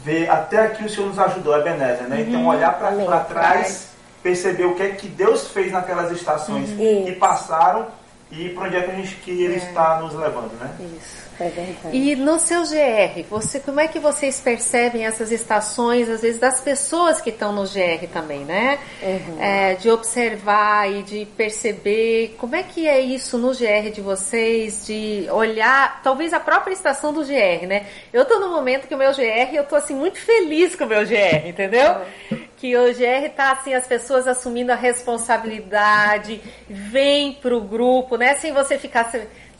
[0.04, 2.20] ver até aqui o Senhor nos ajudou, é Ebenezer, né?
[2.20, 2.40] Então, uhum.
[2.40, 3.88] Então olhar para trás,
[4.22, 7.04] perceber o que é que Deus fez naquelas estações uhum.
[7.04, 7.86] que passaram
[8.30, 9.58] e para onde é que, a gente, que Ele é.
[9.58, 10.74] está nos levando, né?
[10.96, 11.26] Isso.
[11.38, 11.52] É
[11.92, 16.60] e no seu GR, você, como é que vocês percebem essas estações, às vezes, das
[16.60, 18.78] pessoas que estão no GR também, né?
[19.02, 19.36] Uhum.
[19.38, 24.86] É, de observar e de perceber como é que é isso no GR de vocês,
[24.86, 27.86] de olhar, talvez a própria estação do GR, né?
[28.12, 30.88] Eu estou no momento que o meu GR, eu estou assim muito feliz com o
[30.88, 31.96] meu GR, entendeu?
[32.30, 32.45] Uhum.
[32.56, 38.34] Que o GR tá assim, as pessoas assumindo a responsabilidade, vem pro grupo, né?
[38.36, 39.10] Sem você ficar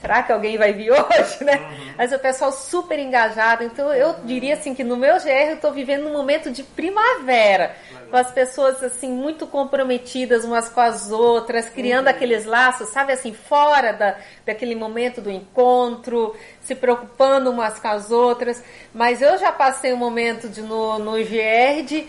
[0.00, 1.56] será que alguém vai vir hoje, né?
[1.56, 1.94] Uhum.
[1.98, 3.64] Mas o pessoal super engajado.
[3.64, 7.74] Então eu diria assim que no meu GR eu estou vivendo um momento de primavera,
[8.10, 12.12] com as pessoas assim muito comprometidas umas com as outras, criando uhum.
[12.12, 18.10] aqueles laços, sabe assim, fora da, daquele momento do encontro, se preocupando umas com as
[18.10, 18.62] outras.
[18.94, 22.06] Mas eu já passei um momento de, no, no GR de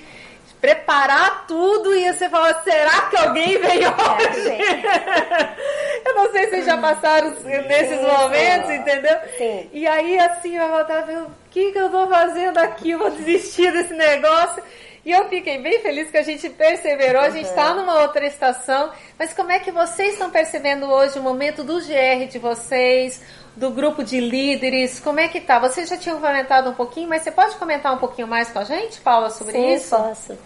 [0.59, 4.57] preparar tudo e você fala, será que alguém veio é, hoje?
[6.05, 9.17] eu não sei se vocês já passaram nesses sim, momentos, entendeu?
[9.37, 9.69] Sim.
[9.71, 13.11] E aí assim, vai voltar ver o que, que eu tô fazendo aqui, eu vou
[13.11, 14.63] desistir desse negócio.
[15.07, 18.91] E eu fiquei bem feliz que a gente perseverou, a gente está numa outra estação.
[19.17, 23.23] Mas como é que vocês estão percebendo hoje o momento do GR de vocês,
[23.55, 24.99] do grupo de líderes?
[24.99, 25.59] Como é que tá?
[25.59, 28.65] Vocês já tinham comentado um pouquinho, mas você pode comentar um pouquinho mais com a
[28.65, 29.95] gente, Paula, sobre Sim, isso?
[29.95, 30.37] Sim, posso.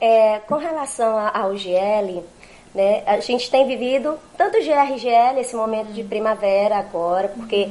[0.00, 2.24] É, com relação ao GL,
[2.74, 7.70] né, a gente tem vivido tanto GR e GL, esse momento de primavera agora, porque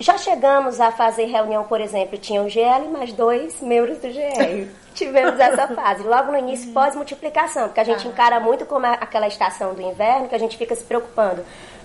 [0.00, 4.68] já chegamos a fazer reunião, por exemplo, tinha o GL mais dois membros do GR.
[4.94, 6.74] Tivemos essa fase, logo no início, uhum.
[6.74, 10.74] pós-multiplicação, porque a gente encara muito como aquela estação do inverno, que a gente fica
[10.74, 11.44] se preocupando.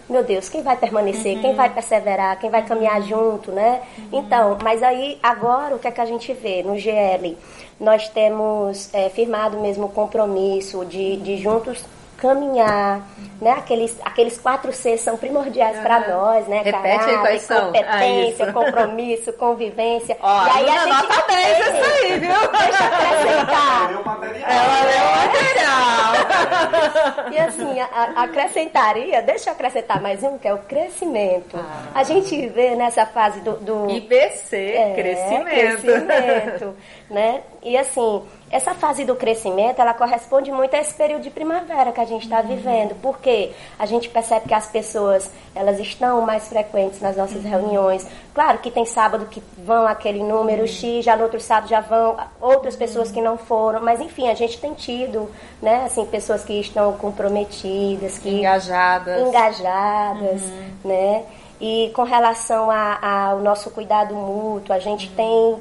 [0.09, 1.35] Meu Deus, quem vai permanecer?
[1.35, 1.41] Uhum.
[1.41, 2.39] Quem vai perseverar?
[2.39, 3.81] Quem vai caminhar junto, né?
[3.97, 4.19] Uhum.
[4.19, 7.37] Então, mas aí, agora, o que é que a gente vê no GL?
[7.79, 11.83] Nós temos é, firmado mesmo o compromisso de, de juntos
[12.17, 13.01] caminhar,
[13.41, 13.51] né?
[13.51, 16.61] Aqueles, aqueles quatro Cs são primordiais para nós, né?
[16.63, 17.65] Repete aí Caráter, quais são.
[17.67, 18.53] competência, Ah, isso.
[18.53, 20.17] compromisso, convivência.
[20.21, 22.29] Ó, e aí a gente nota 10 tem- isso aí, viu?
[22.29, 23.89] Deixa eu acrescentar.
[23.91, 24.49] Meu material.
[24.49, 25.77] Ela leu material.
[27.31, 31.59] E assim, a- a- acrescentaria, deixa eu acrescentar mais um, que é o crescimento.
[31.93, 33.53] A gente vê nessa fase do.
[33.57, 35.45] do IBC, é, crescimento.
[35.45, 36.75] crescimento,
[37.09, 37.41] né?
[37.61, 41.99] E assim, essa fase do crescimento, ela corresponde muito a esse período de primavera que
[41.99, 47.01] a gente está vivendo, porque a gente percebe que as pessoas, elas estão mais frequentes
[47.01, 48.07] nas nossas reuniões.
[48.33, 52.15] Claro que tem sábado que vão aquele número X, já no outro sábado já vão
[52.39, 55.29] outras pessoas que não foram, mas enfim, a gente tem tido,
[55.61, 59.27] né, assim, pessoas que estão comprometidas, que Engajadas.
[59.27, 60.41] engajadas,
[60.85, 61.25] né?
[61.59, 65.57] E com relação ao nosso cuidado mútuo, a gente tem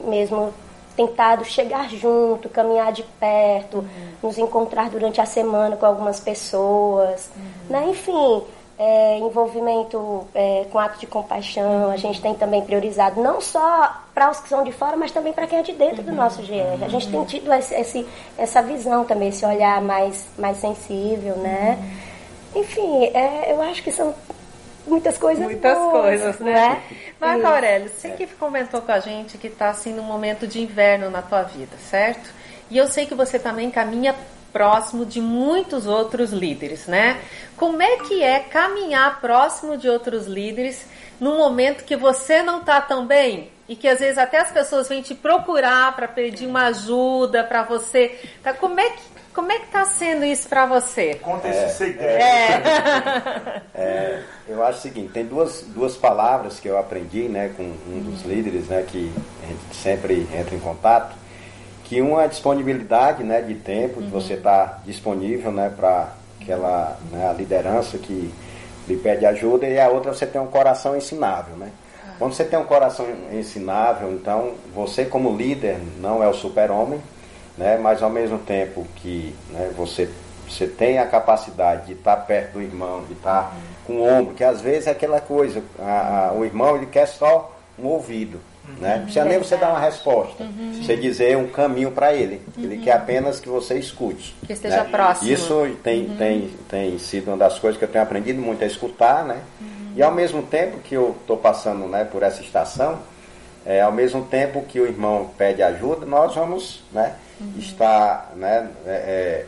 [0.00, 0.52] mesmo
[0.96, 3.84] tentado chegar junto, caminhar de perto,
[4.22, 7.30] nos encontrar durante a semana com algumas pessoas,
[7.68, 7.84] né?
[7.88, 8.42] Enfim,
[8.78, 14.30] é, envolvimento é, com atos de compaixão, a gente tem também priorizado não só para
[14.30, 16.84] os que são de fora, mas também para quem é de dentro do nosso GR.
[16.84, 18.06] A gente tem tido esse-
[18.38, 21.78] essa visão também, esse olhar mais, mais sensível, né?
[22.54, 24.14] Enfim, é, eu acho que são
[24.86, 26.82] muitas coisas Muitas boas, coisas, não né?
[26.90, 26.96] é?
[27.20, 27.46] Marco Isso.
[27.46, 31.22] Aurélio, você que comentou com a gente que está assim num momento de inverno na
[31.22, 32.30] tua vida, certo?
[32.70, 34.14] E eu sei que você também caminha
[34.52, 37.20] próximo de muitos outros líderes, né?
[37.56, 40.86] Como é que é caminhar próximo de outros líderes
[41.20, 43.50] num momento que você não está tão bem?
[43.68, 47.64] E que às vezes até as pessoas vêm te procurar para pedir uma ajuda para
[47.64, 48.18] você.
[48.42, 48.54] Tá?
[48.54, 51.16] Como é que como é que tá sendo isso para você?
[51.16, 52.16] Conta esse segredo.
[53.78, 58.00] É, eu acho o seguinte, tem duas, duas palavras que eu aprendi né, com um
[58.00, 61.14] dos líderes né, que a gente sempre entra em contato,
[61.84, 66.96] que uma é a disponibilidade né, de tempo, de você estar disponível né, para aquela
[67.12, 68.32] né, a liderança que
[68.88, 71.54] lhe pede ajuda, e a outra é você tem um coração ensinável.
[71.56, 71.70] Né?
[72.18, 76.98] Quando você tem um coração ensinável, então você como líder não é o super-homem,
[77.56, 80.08] né, mas ao mesmo tempo que né, você
[80.48, 83.52] você tem a capacidade de estar perto do irmão, de estar
[83.84, 87.06] com o ombro, que às vezes é aquela coisa, a- a- o irmão ele quer
[87.06, 88.40] só um ouvido,
[88.78, 88.94] né?
[88.98, 90.46] Não precisa nem você dar uma resposta,
[90.80, 94.36] você dizer um caminho para ele, ele quer apenas que você escute.
[94.46, 94.88] Que esteja né?
[94.90, 95.28] próximo.
[95.32, 99.24] Isso tem, tem, tem sido uma das coisas que eu tenho aprendido muito a escutar,
[99.24, 99.40] né?
[99.96, 103.00] E ao mesmo tempo que eu estou passando né, por essa estação,
[103.66, 107.14] é, ao mesmo tempo que o irmão pede ajuda, nós vamos né,
[107.58, 109.46] estar, né, é, é,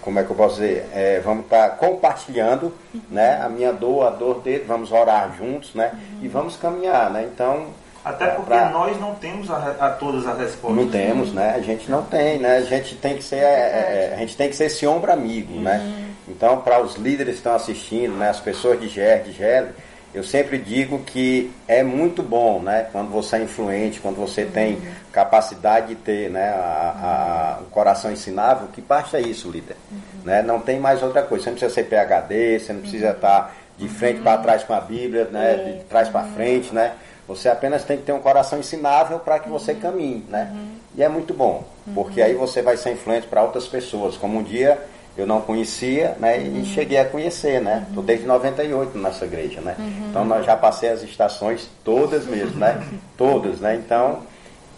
[0.00, 2.72] como é que eu posso dizer, É, vamos estar compartilhando
[3.10, 7.28] né, a minha dor, a dor dele, vamos orar juntos, né, e vamos caminhar, né,
[7.32, 7.66] então...
[8.04, 10.76] Até porque pra- nós não temos a, a todas as respostas.
[10.84, 11.54] não temos, né?
[11.56, 12.56] A gente não tem, né?
[12.56, 15.60] A gente tem que ser, é, é, a gente tem que ser esse ombro amigo,
[15.60, 16.04] né?
[16.26, 18.28] Então, para os líderes que estão assistindo, né?
[18.30, 19.68] As pessoas de GER, de GEL,
[20.14, 22.86] eu sempre digo que é muito bom, né?
[22.92, 24.78] Quando você é influente, quando você tem
[25.10, 26.50] capacidade de ter, né?
[26.50, 29.76] A, a- o coração ensinável, que basta isso, líder,
[30.24, 30.42] né?
[30.42, 31.44] Não tem mais outra coisa.
[31.44, 34.80] Você não precisa ser PhD, você não precisa estar de frente para trás com a
[34.80, 35.78] Bíblia, né?
[35.78, 36.92] De trás para frente, né?
[37.28, 40.52] Você apenas tem que ter um coração ensinável para que você caminhe, né?
[40.94, 44.16] E é muito bom, porque aí você vai ser influente para outras pessoas.
[44.16, 44.78] Como um dia
[45.16, 46.38] eu não conhecia, né?
[46.38, 47.84] E cheguei a conhecer, né?
[47.88, 49.76] Estou desde 98 nessa igreja, né?
[50.08, 52.82] Então nós já passei as estações todas mesmo, né?
[53.16, 53.74] Todas, né?
[53.74, 54.20] Então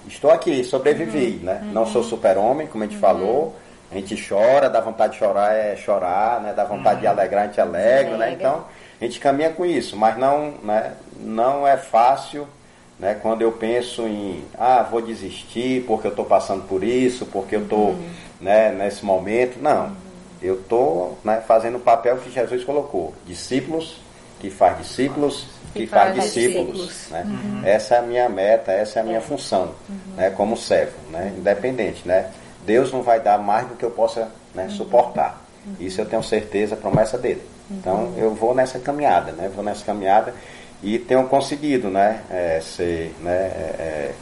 [0.08, 1.60] estou aqui, sobrevivi, né?
[1.72, 3.54] Não sou super-homem, como a gente falou.
[3.92, 6.52] A gente chora, dá vontade de chorar é chorar, né?
[6.52, 8.32] Dá vontade de alegrar, a gente alegra, né?
[8.32, 8.64] Então
[9.00, 10.94] a gente caminha com isso, mas não, né?
[11.20, 12.48] Não é fácil,
[12.98, 13.16] né?
[13.22, 17.62] Quando eu penso em, ah, vou desistir porque eu estou passando por isso, porque eu
[17.62, 17.94] estou,
[18.40, 18.72] né?
[18.72, 20.03] Nesse momento, não.
[20.44, 23.96] Eu estou né, fazendo o papel que Jesus colocou, discípulos
[24.40, 26.86] que faz discípulos que, Que faz, faz discípulos.
[26.86, 27.10] discípulos.
[27.10, 27.62] Né?
[27.64, 29.72] Essa é a minha meta, essa é a minha função,
[30.16, 30.28] né?
[30.30, 31.32] Como servo, né?
[31.36, 32.30] Independente, né?
[32.66, 35.42] Deus não vai dar mais do que eu possa né, suportar.
[35.80, 37.42] Isso eu tenho certeza, promessa dele.
[37.70, 39.50] Então eu vou nessa caminhada, né?
[39.52, 40.34] Vou nessa caminhada
[40.82, 42.20] e tenho conseguido, né?
[42.30, 43.32] é, ser, né?
[43.32, 44.14] é, é,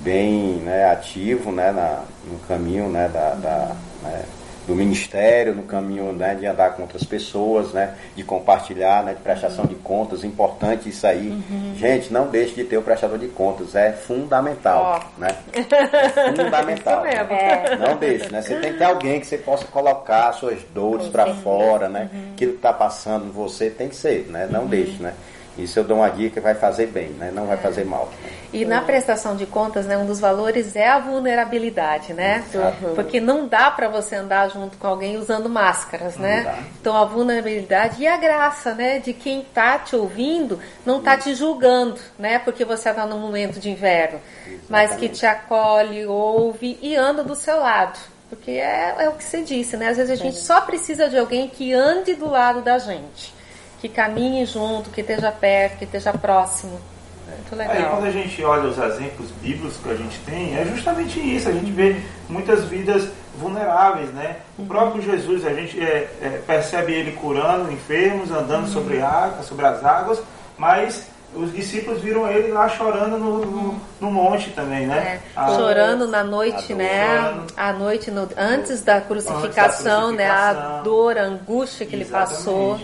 [0.00, 1.70] bem né, ativo, né?
[1.70, 3.08] Na, no caminho, né?
[3.08, 4.24] Da, da, né,
[4.66, 9.20] do ministério, no caminho né, de andar com outras pessoas, né, de compartilhar, né, de
[9.20, 11.42] prestação de contas, importante isso aí.
[11.76, 15.28] Gente, não deixe de ter o prestador de contas, é fundamental, né?
[16.02, 17.06] É fundamental.
[17.06, 17.32] Isso mesmo.
[17.32, 17.76] É.
[17.76, 18.42] Não deixe, né?
[18.42, 22.10] Você tem que ter alguém que você possa colocar suas dores para fora, né?
[22.34, 24.48] Aquilo que está passando em você tem que ser, né?
[24.50, 25.14] Não deixe, né?
[25.56, 27.30] Isso eu dou uma dica que vai fazer bem, né?
[27.32, 28.10] não vai fazer mal.
[28.52, 32.44] E na prestação de contas, né, um dos valores é a vulnerabilidade, né?
[32.52, 32.88] Exato.
[32.94, 36.42] Porque não dá para você andar junto com alguém usando máscaras, né?
[36.42, 36.58] dá.
[36.80, 41.34] Então a vulnerabilidade e a graça, né, de quem tá te ouvindo, não tá te
[41.34, 42.38] julgando, né?
[42.38, 44.20] Porque você está num momento de inverno,
[44.68, 47.98] mas que te acolhe, ouve e anda do seu lado.
[48.28, 49.88] Porque é, é o que você disse, né?
[49.88, 53.34] Às vezes a gente só precisa de alguém que ande do lado da gente,
[53.82, 56.80] que caminhe junto, que esteja perto, que esteja próximo.
[57.26, 57.90] Muito Aí legal.
[57.96, 61.48] quando a gente olha os exemplos bíblicos que a gente tem, é justamente isso.
[61.48, 61.96] A gente vê
[62.28, 64.36] muitas vidas vulneráveis, né?
[64.56, 69.66] O próprio Jesus, a gente é, é, percebe ele curando enfermos, andando sobre, a, sobre
[69.66, 70.22] as águas,
[70.56, 75.20] mas os discípulos viram ele lá chorando no, no, no monte também, É, né?
[75.34, 77.34] A- chorando na noite, né?
[77.56, 80.28] À noite, no- antes da crucificação, né?
[80.30, 82.78] A dor, a angústia que ele passou.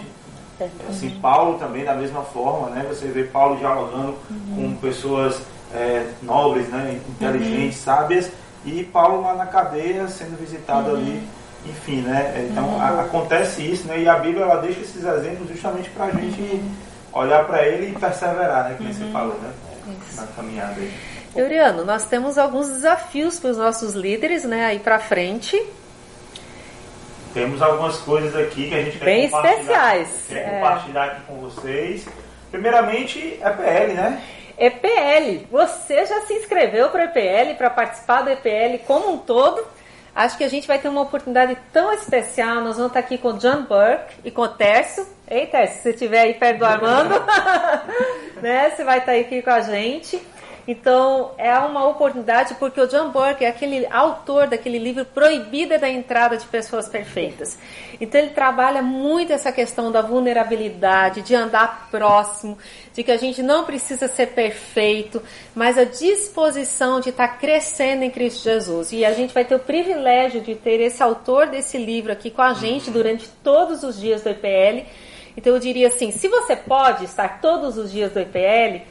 [0.89, 2.85] Assim, Paulo também da mesma forma, né?
[2.89, 4.17] Você vê Paulo dialogando
[4.55, 5.41] com pessoas
[5.75, 6.99] é, nobres, né?
[7.09, 8.31] inteligentes, sábias,
[8.65, 11.23] e Paulo lá na cadeia sendo visitado ali,
[11.67, 12.49] enfim, né?
[12.51, 14.01] Então a- acontece isso, né?
[14.01, 16.63] E a Bíblia ela deixa esses exemplos justamente para a gente
[17.13, 18.77] olhar para ele e perseverar, né?
[18.79, 19.51] Que você falou, né?
[20.17, 20.93] Na caminhada aí.
[21.37, 24.65] Euriano, nós temos alguns desafios para os nossos líderes, né?
[24.67, 25.57] Aí para frente.
[27.35, 30.25] Temos algumas coisas aqui que a gente quer Bem compartilhar, especiais.
[30.29, 30.51] quer É.
[30.61, 32.07] compartilhar aqui com vocês.
[32.51, 34.23] Primeiramente, EPL, né?
[34.59, 35.47] EPL.
[35.51, 39.65] Você já se inscreveu para o EPL, para participar do EPL como um todo?
[40.15, 42.57] Acho que a gente vai ter uma oportunidade tão especial.
[42.57, 45.07] Nós vamos estar aqui com o John Burke e com o Tércio.
[45.31, 47.15] Ei, Tércio, se você estiver aí perto do Armando,
[48.43, 48.71] né?
[48.75, 50.21] Você vai estar aqui com a gente.
[50.71, 55.89] Então, é uma oportunidade porque o John Burke é aquele autor daquele livro Proibida da
[55.89, 57.59] Entrada de Pessoas Perfeitas.
[57.99, 62.59] Então, ele trabalha muito essa questão da vulnerabilidade, de andar próximo,
[62.93, 65.23] de que a gente não precisa ser perfeito,
[65.55, 68.93] mas a disposição de estar crescendo em Cristo Jesus.
[68.93, 72.43] E a gente vai ter o privilégio de ter esse autor desse livro aqui com
[72.43, 74.87] a gente durante todos os dias do EPL.
[75.35, 78.85] Então, eu diria assim: se você pode estar todos os dias do EPL,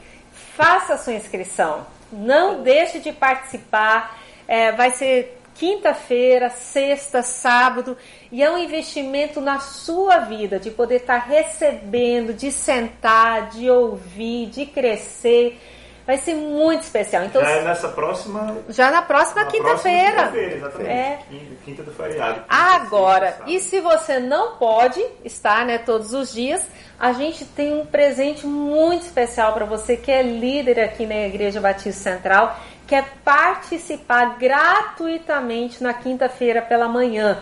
[0.58, 1.86] faça a sua inscrição.
[2.10, 4.18] Não deixe de participar.
[4.48, 7.96] É, vai ser quinta-feira, sexta, sábado,
[8.32, 14.46] e é um investimento na sua vida, de poder estar recebendo, de sentar, de ouvir,
[14.46, 15.60] de crescer.
[16.08, 17.22] Vai ser muito especial.
[17.26, 18.56] Então, Já é nessa próxima.
[18.70, 20.22] já na próxima quinta-feira.
[20.22, 20.90] quinta-feira, exatamente.
[20.90, 21.18] É.
[21.28, 22.34] Quinta, quinta do feriado.
[22.40, 26.64] Quinta, Agora, sexta, e se você não pode estar né, todos os dias,
[26.98, 31.60] a gente tem um presente muito especial para você que é líder aqui na Igreja
[31.60, 37.38] Batista Central, que é participar gratuitamente na quinta-feira pela manhã,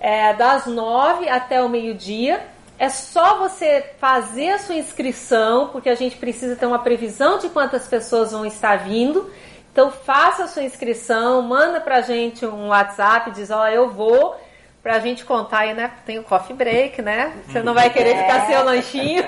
[0.00, 2.40] é, das nove até o meio-dia.
[2.80, 7.50] É só você fazer a sua inscrição, porque a gente precisa ter uma previsão de
[7.50, 9.30] quantas pessoas vão estar vindo.
[9.70, 14.34] Então faça a sua inscrição, manda pra gente um WhatsApp, diz, ó, eu vou,
[14.82, 15.92] pra gente contar aí, né?
[16.06, 17.34] Tem o coffee break, né?
[17.46, 19.24] Você não vai querer ficar sem o lanchinho,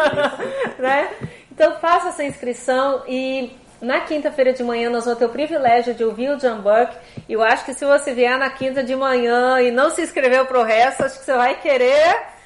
[0.80, 1.10] né?
[1.52, 6.04] Então faça essa inscrição e na quinta-feira de manhã nós vamos ter o privilégio de
[6.04, 6.96] ouvir o John Burke.
[7.28, 10.46] E eu acho que se você vier na quinta de manhã e não se inscreveu
[10.46, 12.37] pro resto, acho que você vai querer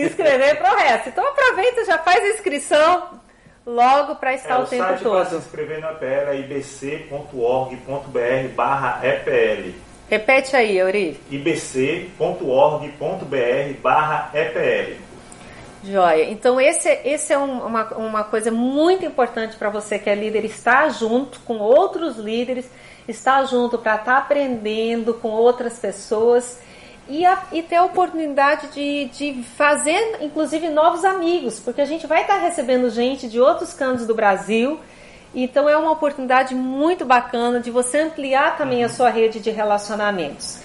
[0.00, 1.08] se inscrever pro resto.
[1.08, 3.20] Então aproveita, já faz a inscrição
[3.66, 8.48] logo para estar É, o, o tempo site para se inscrever no EPL é ibc.org.br
[8.54, 9.72] barra EPL.
[10.10, 11.20] Repete aí, Euri.
[11.30, 12.18] ibc.org.br
[13.82, 14.96] barra EPL.
[15.84, 16.24] Joia.
[16.30, 20.44] Então, esse, esse é um- uma, uma coisa muito importante para você que é líder,
[20.44, 22.68] estar junto com outros líderes,
[23.06, 26.58] estar junto para estar aprendendo com outras pessoas
[27.08, 32.06] e, a- e ter a oportunidade de, de fazer, inclusive, novos amigos, porque a gente
[32.06, 34.78] vai estar recebendo gente de outros cantos do Brasil.
[35.34, 40.60] Então, é uma oportunidade muito bacana de você ampliar também a sua rede de relacionamentos.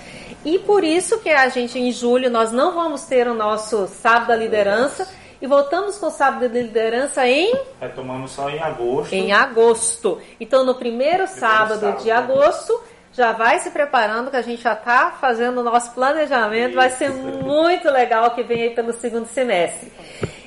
[0.46, 4.28] E por isso que a gente, em julho, nós não vamos ter o nosso sábado
[4.28, 5.08] da liderança
[5.41, 9.14] e voltamos com o sábado da liderança em, Retomamos só em agosto.
[9.14, 10.20] em agosto.
[10.39, 12.82] Então, no primeiro, sábado, sábado, de agosto,
[13.14, 16.76] já vai se preparando que a gente já está fazendo o nosso planejamento.
[16.76, 19.91] Vai ser muito legal que vem aí pelo segundo semestre.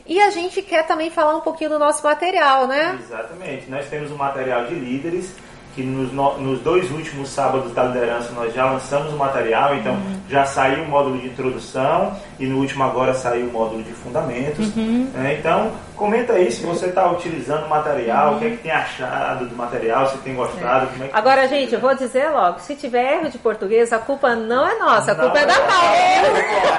[0.05, 2.99] E a gente quer também falar um pouquinho do nosso material, né?
[3.03, 3.71] Exatamente.
[3.71, 5.33] Nós temos um material de líderes
[5.75, 9.93] que nos, no- nos dois últimos sábados da liderança nós já lançamos o material, então
[9.93, 10.21] Uhum.
[10.29, 14.75] já saiu o módulo de introdução e no último agora saiu o módulo de fundamentos.
[14.75, 15.11] Uhum.
[15.13, 15.37] né?
[15.39, 19.47] Então, comenta aí se você está utilizando o material, o que é que tem achado
[19.47, 21.19] do material, se tem gostado, como é que Uhum.
[21.19, 24.79] Agora, gente, eu vou dizer logo, se tiver erro de português, a culpa não é
[24.79, 25.87] nossa, a Não culpa é da é Paula.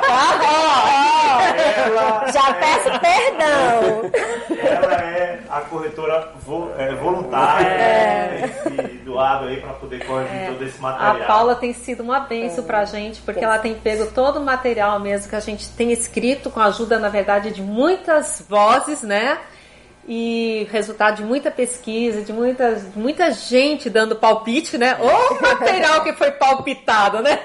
[0.10, 0.68] Ó.
[1.88, 4.12] Ela Já peço perdão.
[4.60, 8.50] Ela é a corretora vo, é, voluntária é.
[9.18, 10.52] Doado aí para poder corrigir é.
[10.52, 11.24] todo esse material.
[11.24, 12.68] A Paula tem sido uma benção é.
[12.68, 15.92] para a gente, porque ela tem pego todo o material mesmo que a gente tem
[15.92, 19.40] escrito, com a ajuda, na verdade, de muitas vozes, né?
[20.10, 24.98] e resultado de muita pesquisa, de muita, muita gente dando palpite, né?
[25.02, 27.38] O material que foi palpitado, né?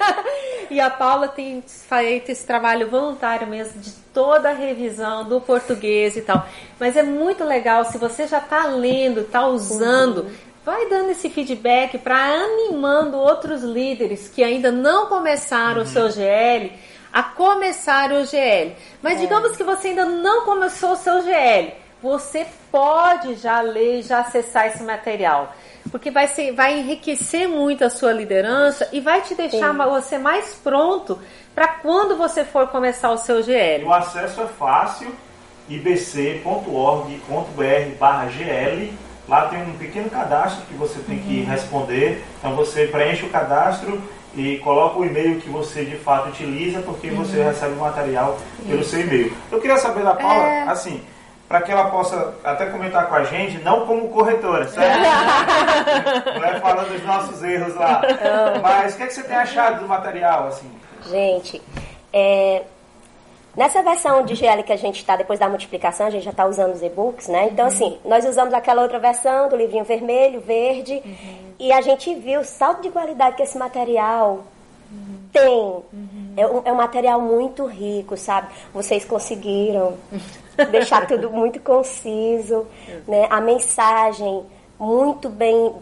[0.70, 6.16] E a Paula tem feito esse trabalho voluntário mesmo de toda a revisão do português
[6.16, 6.46] e tal.
[6.78, 10.18] Mas é muito legal se você já está lendo, está usando.
[10.18, 10.51] Uhum.
[10.64, 15.82] Vai dando esse feedback para animando outros líderes que ainda não começaram uhum.
[15.82, 16.72] o seu GL
[17.12, 18.74] a começar o GL.
[19.02, 19.20] Mas é.
[19.20, 24.66] digamos que você ainda não começou o seu GL você pode já ler, já acessar
[24.66, 25.54] esse material.
[25.90, 29.78] Porque vai, ser, vai enriquecer muito a sua liderança e vai te deixar Sim.
[29.78, 31.18] você mais pronto
[31.54, 33.84] para quando você for começar o seu GL.
[33.84, 35.14] O acesso é fácil,
[35.68, 37.14] ibc.org.br
[37.98, 38.92] barra GL.
[39.32, 41.46] Lá tem um pequeno cadastro que você tem que uhum.
[41.46, 42.22] responder.
[42.38, 43.98] Então você preenche o cadastro
[44.36, 47.16] e coloca o e-mail que você de fato utiliza, porque uhum.
[47.16, 48.90] você recebe o material pelo Isso.
[48.90, 49.34] seu e-mail.
[49.50, 50.62] Eu queria saber da Paula, é...
[50.64, 51.02] assim,
[51.48, 55.00] para que ela possa até comentar com a gente, não como corretora, certo?
[56.38, 58.02] não é falando dos nossos erros lá.
[58.62, 60.70] Mas o que, é que você tem achado do material, assim?
[61.08, 61.62] Gente,
[62.12, 62.64] é,
[63.56, 66.46] nessa versão de GL que a gente está, depois da multiplicação, a gente já está
[66.46, 67.48] usando os e-books, né?
[67.50, 67.72] Então, uhum.
[67.72, 71.52] assim, nós usamos aquela outra versão do livrinho vermelho, verde, uhum.
[71.58, 74.44] e a gente viu o salto de qualidade que esse material
[74.90, 75.18] uhum.
[75.32, 75.52] tem.
[75.52, 76.32] Uhum.
[76.36, 78.48] É, um, é um material muito rico, sabe?
[78.72, 79.98] Vocês conseguiram
[80.70, 82.66] deixar tudo muito conciso,
[83.06, 83.26] né?
[83.30, 84.44] A mensagem
[84.78, 85.72] muito bem,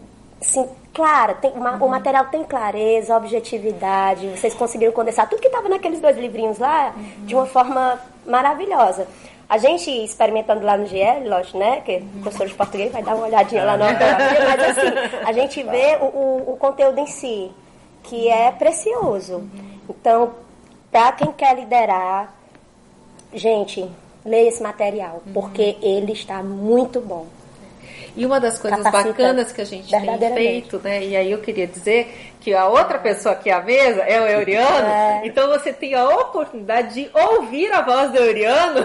[0.41, 1.85] sim, clara, tem, uma, uhum.
[1.85, 6.93] o material tem clareza, objetividade, vocês conseguiram condensar tudo que estava naqueles dois livrinhos lá
[6.95, 7.25] uhum.
[7.25, 9.07] de uma forma maravilhosa.
[9.47, 11.81] A gente experimentando lá no GL, lógico, né?
[11.81, 15.31] Que o professor de português vai dar uma olhadinha lá na ortografia, mas assim, a
[15.33, 17.51] gente vê o, o, o conteúdo em si,
[18.03, 19.43] que é precioso.
[19.89, 20.31] Então,
[20.89, 22.33] para quem quer liderar,
[23.33, 23.89] gente,
[24.23, 25.33] leia esse material, uhum.
[25.33, 27.25] porque ele está muito bom.
[28.15, 31.03] E uma das coisas bacanas que a gente tem feito, né?
[31.03, 34.87] E aí eu queria dizer que a outra pessoa aqui à mesa é o Euriano,
[34.87, 35.21] é.
[35.23, 38.79] então você tem a oportunidade de ouvir a voz do Euriano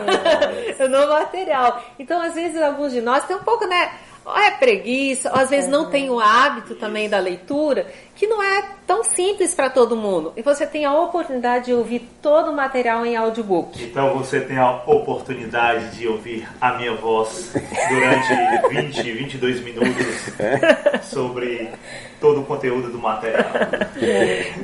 [0.78, 0.86] é.
[0.88, 1.82] no material.
[1.98, 3.90] Então, às vezes, alguns de nós tem um pouco, né?
[4.26, 8.42] Ou é preguiça, ou às vezes não tem o hábito também da leitura, que não
[8.42, 10.32] é tão simples para todo mundo.
[10.36, 13.80] E você tem a oportunidade de ouvir todo o material em audiobook.
[13.84, 17.52] Então você tem a oportunidade de ouvir a minha voz
[17.88, 20.06] durante 20, 22 minutos
[21.04, 21.70] sobre
[22.20, 23.46] todo o conteúdo do material.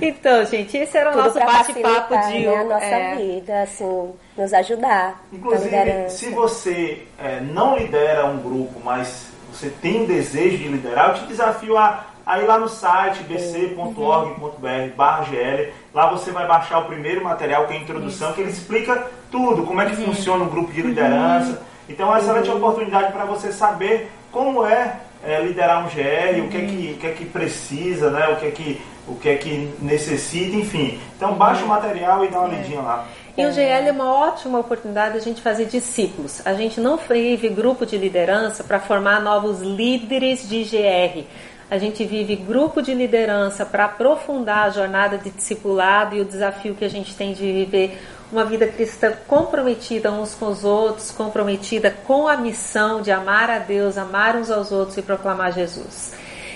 [0.00, 3.16] Então, gente, esse era o Tudo nosso bate-papo de né, a nossa é...
[3.16, 5.24] vida, assim, nos ajudar.
[5.32, 9.31] Inclusive, se você é, não lidera um grupo, mas
[9.62, 13.22] você tem um desejo de liderar, eu te desafio a, a ir lá no site
[13.22, 15.72] bc.org.br barra GL.
[15.94, 18.34] Lá você vai baixar o primeiro material, que é a introdução, Isso.
[18.34, 20.06] que ele explica tudo, como é que uhum.
[20.06, 21.52] funciona um grupo de liderança.
[21.52, 21.58] Uhum.
[21.88, 22.56] Então é uma excelente uhum.
[22.56, 26.98] oportunidade para você saber como é, é liderar um GL, o que é que, o
[26.98, 28.28] que é que precisa, né?
[28.30, 30.98] o, que é que, o que é que necessita, enfim.
[31.16, 32.58] Então baixa o material e dá uma é.
[32.58, 33.06] lidinha lá.
[33.36, 36.42] E o GL é uma ótima oportunidade de a gente fazer discípulos.
[36.44, 41.24] A gente não vive grupo de liderança para formar novos líderes de GR.
[41.70, 46.74] A gente vive grupo de liderança para aprofundar a jornada de discipulado e o desafio
[46.74, 47.98] que a gente tem de viver
[48.30, 53.58] uma vida cristã comprometida uns com os outros, comprometida com a missão de amar a
[53.58, 56.12] Deus, amar uns aos outros e proclamar Jesus.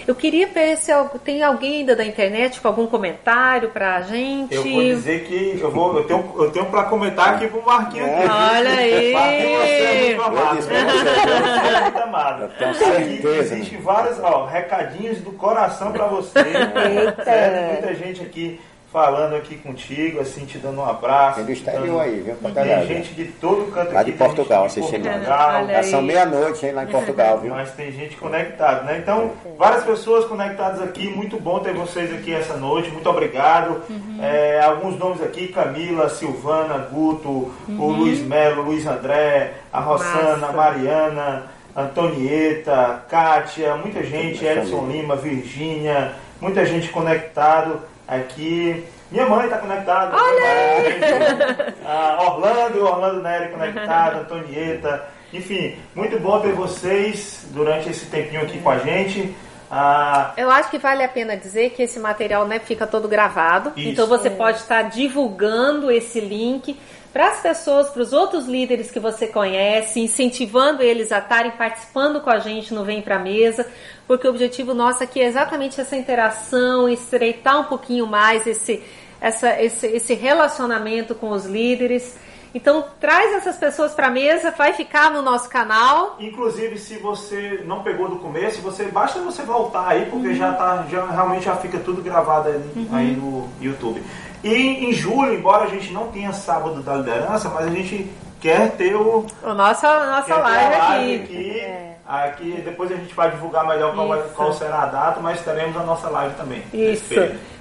[0.06, 0.92] Eu queria ver se
[1.24, 4.54] tem alguém ainda da internet com algum comentário pra gente.
[4.54, 8.08] Eu vou dizer que eu, vou, eu tenho, eu tenho pra comentar aqui pro Marquinhos.
[8.08, 8.26] É.
[8.28, 9.12] Olha aí!
[9.12, 10.56] Marquinhos, você é muito amado.
[10.62, 12.44] Você é muito amado.
[12.44, 16.38] Aqui existem vários ó, recadinhos do coração pra você.
[16.38, 17.72] Eita.
[17.72, 18.60] Muita gente aqui
[18.96, 21.36] falando aqui contigo, assim, te dando um abraço.
[21.36, 22.34] Tem do exterior aí, viu?
[22.36, 23.94] Pra tem gente de todo canto lá aqui.
[23.94, 25.04] Lá de Portugal, assistindo.
[25.04, 27.50] Já são meia-noite, hein, lá em Portugal, viu?
[27.50, 28.96] Mas tem gente conectada, né?
[28.96, 31.10] Então, várias pessoas conectadas aqui.
[31.10, 32.90] Muito bom ter vocês aqui essa noite.
[32.90, 33.82] Muito obrigado.
[33.90, 34.18] Uhum.
[34.22, 37.78] É, alguns nomes aqui: Camila, Silvana, Guto, uhum.
[37.78, 40.52] o Luiz Melo, Luiz André, a Rossana, Massa.
[40.54, 41.42] Mariana,
[41.76, 48.84] Antonieta, Kátia, muita gente, Edson Lima, Virgínia, muita gente conectado aqui.
[49.10, 50.16] Minha mãe está conectada.
[50.16, 55.08] Olha ah, Orlando, Orlando Nery conectado, Antonieta.
[55.32, 59.34] Enfim, muito bom ter vocês durante esse tempinho aqui com a gente.
[59.70, 63.72] Ah, Eu acho que vale a pena dizer que esse material né, fica todo gravado.
[63.76, 63.88] Isso.
[63.88, 66.78] Então você pode estar divulgando esse link
[67.16, 72.20] para as pessoas, para os outros líderes que você conhece, incentivando eles a estarem participando
[72.20, 73.66] com a gente no Vem Pra Mesa,
[74.06, 78.82] porque o objetivo nosso aqui é exatamente essa interação, estreitar um pouquinho mais esse,
[79.18, 82.18] essa, esse, esse relacionamento com os líderes.
[82.54, 86.16] Então traz essas pessoas para a mesa, vai ficar no nosso canal.
[86.20, 90.34] Inclusive, se você não pegou do começo, você basta você voltar aí, porque uhum.
[90.34, 92.88] já tá, já realmente já fica tudo gravado aí, uhum.
[92.92, 94.02] aí, no YouTube.
[94.42, 94.54] E
[94.86, 98.10] em julho, embora a gente não tenha sábado da liderança, mas a gente
[98.40, 101.24] quer ter o, o nossa nossa live, live, aqui.
[101.24, 101.96] aqui, é.
[102.06, 102.62] aqui.
[102.64, 106.08] Depois a gente vai divulgar melhor qual, qual, será a data, mas teremos a nossa
[106.08, 106.62] live também.
[106.72, 107.14] Isso.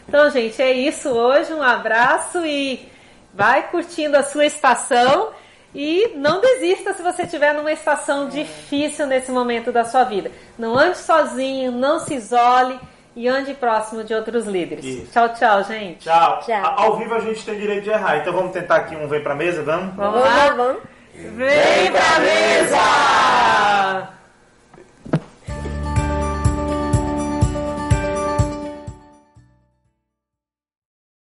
[0.07, 1.51] Então, gente, é isso hoje.
[1.51, 2.88] Um abraço e
[3.36, 5.32] Vai curtindo a sua estação
[5.73, 10.32] e não desista se você estiver numa estação difícil nesse momento da sua vida.
[10.57, 12.80] Não ande sozinho, não se isole
[13.16, 14.84] e ande próximo de outros líderes.
[14.84, 15.11] Isso.
[15.11, 15.99] Tchau, tchau, gente.
[15.99, 16.41] Tchau.
[16.45, 16.66] tchau.
[16.66, 19.22] A, ao vivo a gente tem direito de errar, então vamos tentar aqui um vem
[19.22, 19.95] pra mesa, vamos?
[19.95, 20.82] Vamos, vamos lá, vamos.
[21.13, 24.16] Vem pra mesa!